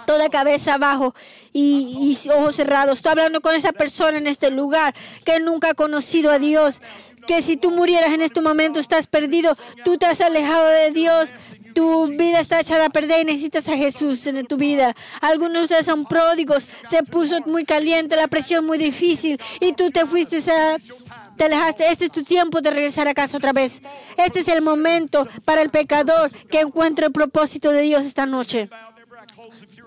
[0.07, 1.15] Toda cabeza abajo
[1.53, 2.99] y, y ojos cerrados.
[2.99, 6.81] Estoy hablando con esa persona en este lugar que nunca ha conocido a Dios.
[7.27, 9.55] Que si tú murieras en este momento estás perdido.
[9.85, 11.29] Tú te has alejado de Dios.
[11.75, 14.95] Tu vida está echada a perder y necesitas a Jesús en tu vida.
[15.21, 16.67] Algunos de ustedes son pródigos.
[16.89, 20.77] Se puso muy caliente, la presión muy difícil y tú te fuiste a...
[21.37, 21.91] Te alejaste.
[21.91, 23.81] Este es tu tiempo de regresar a casa otra vez.
[24.17, 28.69] Este es el momento para el pecador que encuentre el propósito de Dios esta noche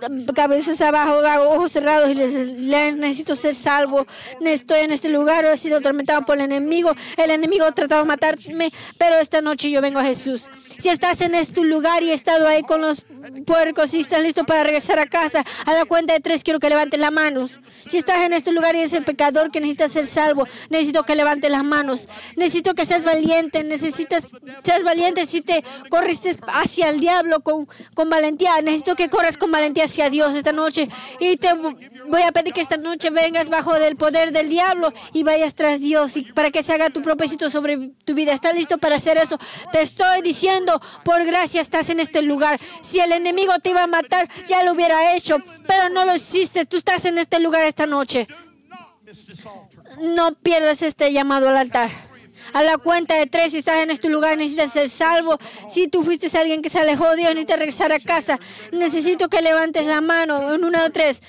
[0.10, 1.22] you're cabezas abajo,
[1.54, 4.08] ojos cerrados y les, necesito ser salvo.
[4.42, 6.96] Estoy en este lugar, he sido atormentado por el enemigo.
[7.18, 10.50] El enemigo ha tratado de matarme, pero esta noche yo vengo a Jesús.
[10.78, 13.04] Si estás en este lugar y he estado ahí con los
[13.46, 16.70] puercos y estás listo para regresar a casa, a la cuenta de tres quiero que
[16.70, 17.60] levantes las manos.
[17.90, 21.16] Si estás en este lugar y eres el pecador que necesita ser salvo, necesito que
[21.16, 22.08] levantes las manos.
[22.36, 24.28] Necesito que seas valiente, necesitas
[24.64, 28.62] seas valiente si te corriste hacia el diablo con, con valentía.
[28.62, 30.88] Necesito que corras con valentía hacia Dios esta noche.
[31.20, 35.24] Y te voy a pedir que esta noche vengas bajo del poder del diablo y
[35.24, 38.34] vayas tras Dios y para que se haga tu propósito sobre tu vida.
[38.34, 39.38] ¿Estás listo para hacer eso?
[39.72, 42.60] Te estoy diciendo, por gracia estás en este lugar.
[42.82, 45.38] Si el enemigo te iba a matar, ya lo hubiera hecho,
[45.68, 46.66] pero no lo hiciste.
[46.66, 48.28] Tú estás en este lugar esta noche.
[50.00, 51.90] No pierdas este llamado al altar.
[52.54, 55.38] A la cuenta de tres, si estás en este lugar, necesitas ser salvo.
[55.70, 58.40] Si tú fuiste alguien que se alejó de Dios, necesitas regresar a casa.
[58.72, 60.54] Necesito que levantes la mano.
[60.54, 61.22] En una o tres,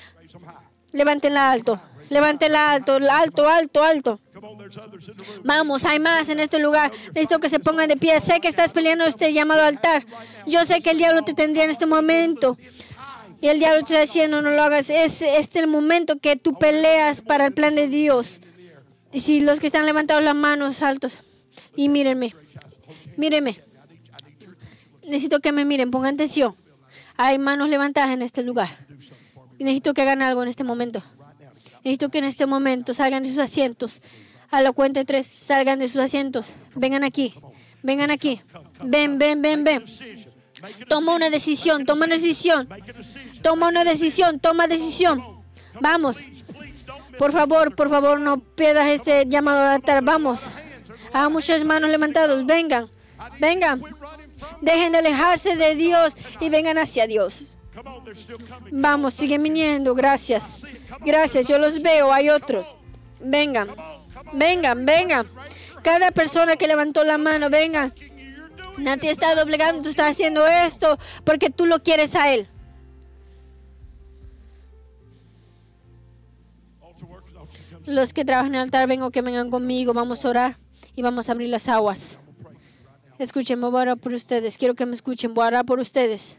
[0.91, 1.79] levántela alto.
[2.09, 4.19] Levántela alto, alto, alto, alto.
[5.43, 6.91] Vamos, hay más en este lugar.
[7.07, 8.19] Necesito que se pongan de pie.
[8.19, 10.05] Sé que estás peleando este llamado al altar.
[10.45, 12.57] Yo sé que el diablo te tendría en este momento.
[13.41, 14.89] Y el diablo te está diciendo, no lo hagas.
[14.89, 18.41] Es este el momento que tú peleas para el plan de Dios.
[19.11, 21.17] Y si los que están levantados las manos altos.
[21.75, 22.35] Y mírenme.
[23.17, 23.61] Mírenme.
[25.03, 26.55] Necesito que me miren, pongan atención.
[27.17, 28.85] Hay manos levantadas en este lugar.
[29.59, 31.03] Necesito que hagan algo en este momento.
[31.83, 34.01] Necesito que en este momento salgan de sus asientos.
[34.53, 36.53] A la cuenta tres, salgan de sus asientos.
[36.75, 37.33] Vengan aquí.
[37.81, 38.39] Vengan aquí.
[38.83, 39.83] Ven, ven, ven, ven.
[40.61, 42.71] A Toma una decisión, toma una decisión.
[42.71, 42.77] A.
[43.41, 45.23] Toma una decisión, toma decisión.
[45.81, 46.17] Vamos.
[47.17, 50.03] Por favor, por favor, no pierdas este llamado al altar.
[50.03, 50.43] Vamos.
[51.13, 52.45] Hay muchas manos levantadas.
[52.45, 52.87] Vengan.
[53.39, 53.81] Vengan.
[54.61, 57.53] Dejen de alejarse de Dios y vengan hacia Dios.
[58.71, 59.95] Vamos, siguen viniendo.
[59.95, 60.63] Gracias.
[60.99, 62.13] Gracias, yo los veo.
[62.13, 62.75] Hay otros.
[63.19, 63.69] Vengan.
[64.31, 65.27] Vengan, vengan.
[65.83, 67.73] Cada persona que levantó la mano, doing
[68.77, 72.47] Nadie está doblegando, tú estás haciendo esto porque tú lo quieres a Él.
[77.85, 79.93] Los que trabajan en el altar, vengo que vengan conmigo.
[79.93, 80.57] Vamos a orar
[80.95, 82.17] y vamos a abrir las aguas.
[83.19, 84.57] Escuchen, voy a orar por ustedes.
[84.57, 85.33] Quiero que me escuchen.
[85.33, 86.37] Voy a orar por ustedes.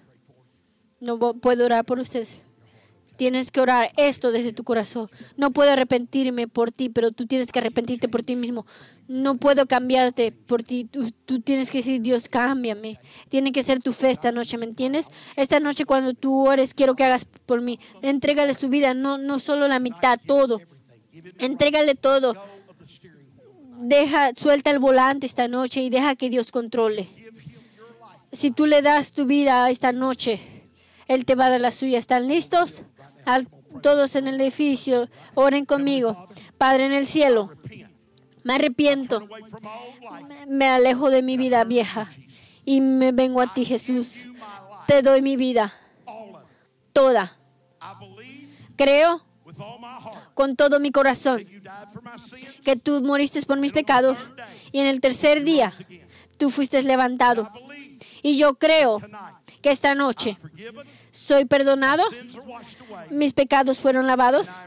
[1.01, 2.43] No puedo orar por ustedes.
[3.17, 5.09] Tienes que orar esto desde tu corazón.
[5.37, 8.67] No puedo arrepentirme por ti, pero tú tienes que arrepentirte por ti mismo.
[9.07, 10.89] No puedo cambiarte por ti.
[11.27, 12.99] Tú, tienes que decir, Dios, cámbiame.
[13.29, 15.09] Tiene que ser tu fe esta noche, ¿me entiendes?
[15.37, 17.79] Esta noche cuando tú ores, quiero que hagas por mí.
[18.03, 20.61] Entrégale su vida, no, no solo la mitad, todo.
[21.39, 22.35] Entrégale todo.
[23.79, 27.09] Deja, suelta el volante esta noche y deja que Dios controle.
[28.33, 30.41] Si tú le das tu vida esta noche,
[31.07, 31.99] Él te va a dar la suya.
[31.99, 32.83] ¿Están listos?
[33.25, 33.49] Al-
[33.83, 36.29] todos en el edificio, oren conmigo.
[36.59, 37.51] Padre en el cielo,
[38.45, 39.29] me arrepiento,
[40.47, 42.11] me alejo de mi vida vieja
[42.65, 44.25] y me vengo a ti, Jesús.
[44.87, 45.73] Te doy mi vida,
[46.93, 47.37] toda.
[48.77, 49.23] Creo
[50.35, 51.45] con todo mi corazón
[52.65, 54.33] que tú moriste por mis pecados
[54.73, 55.73] y en el tercer día
[56.39, 57.51] tú fuiste levantado.
[58.23, 59.01] Y yo creo
[59.63, 60.37] que esta noche
[61.15, 62.03] soy perdonado,
[63.09, 64.61] mis pecados fueron lavados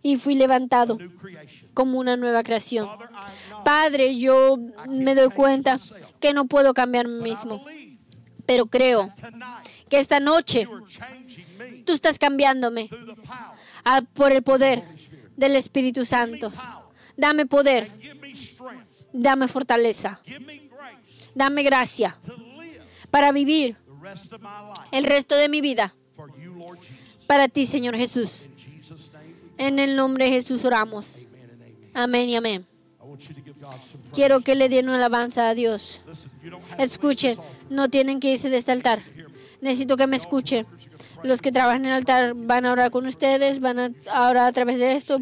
[0.00, 0.96] y fui levantado
[1.74, 2.88] como una nueva creación.
[3.64, 5.80] Padre, yo me doy cuenta
[6.20, 7.64] que no puedo cambiarme mismo,
[8.46, 9.12] pero creo
[9.88, 10.68] que esta noche
[11.84, 12.88] tú estás cambiándome
[13.84, 14.84] ah, por el poder
[15.36, 16.52] del Espíritu Santo.
[17.16, 17.90] Dame poder,
[19.12, 20.20] dame fortaleza,
[21.34, 22.16] dame gracia
[23.10, 23.76] para vivir
[24.92, 25.94] el resto de mi vida
[27.26, 28.48] para ti, Señor Jesús.
[29.56, 31.26] En el nombre de Jesús oramos.
[31.94, 32.66] Amén y amén.
[34.12, 36.02] Quiero que le den una alabanza a Dios.
[36.78, 37.38] Escuchen,
[37.68, 39.02] no tienen que irse de este altar.
[39.60, 40.66] Necesito que me escuchen.
[41.22, 44.52] Los que trabajan en el altar van a orar con ustedes, van a orar a
[44.52, 45.20] través de esto.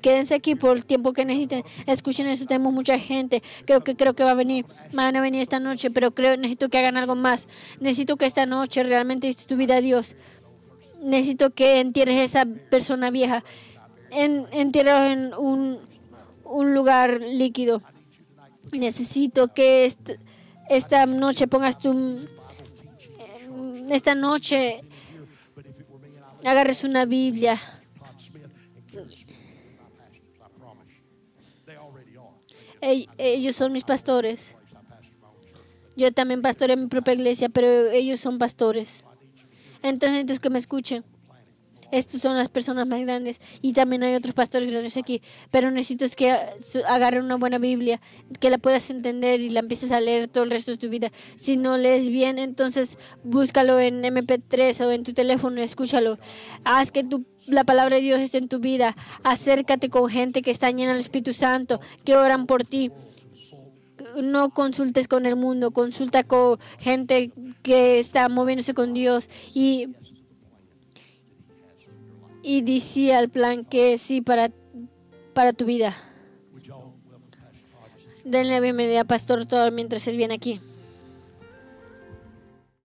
[0.00, 1.64] Quédense aquí por el tiempo que necesiten.
[1.86, 3.42] Escuchen esto, tenemos mucha gente.
[3.64, 6.68] Creo que creo que va a venir, van a venir esta noche, pero creo necesito
[6.68, 7.48] que hagan algo más.
[7.80, 10.14] Necesito que esta noche realmente diste tu vida a Dios.
[11.02, 13.42] Necesito que entierres a esa persona vieja.
[14.10, 15.78] En, en un,
[16.74, 17.82] lugar líquido.
[18.72, 20.18] Necesito que est-
[20.68, 22.18] esta noche pongas tu...
[23.90, 24.82] Esta noche
[26.44, 27.58] agarres una Biblia.
[32.80, 34.54] Ellos son mis pastores.
[35.96, 39.04] Yo también pastoreo mi propia iglesia, pero ellos son pastores.
[39.82, 41.04] Entonces, que me escuchen.
[41.92, 45.22] Estos son las personas más grandes y también hay otros pastores grandes aquí.
[45.50, 48.00] Pero necesito es que su- agarren una buena Biblia,
[48.38, 51.10] que la puedas entender y la empieces a leer todo el resto de tu vida.
[51.36, 56.18] Si no lees bien, entonces búscalo en MP3 o en tu teléfono escúchalo.
[56.64, 58.96] Haz que tu, la palabra de Dios esté en tu vida.
[59.22, 62.90] Acércate con gente que está llena del Espíritu Santo, que oran por ti
[64.22, 67.30] no consultes con el mundo, consulta con gente
[67.62, 69.88] que está moviéndose con Dios y,
[72.42, 74.50] y decía el plan que sí para,
[75.34, 75.96] para tu vida.
[78.24, 80.60] Denle la bienvenida Pastor todo mientras él viene aquí.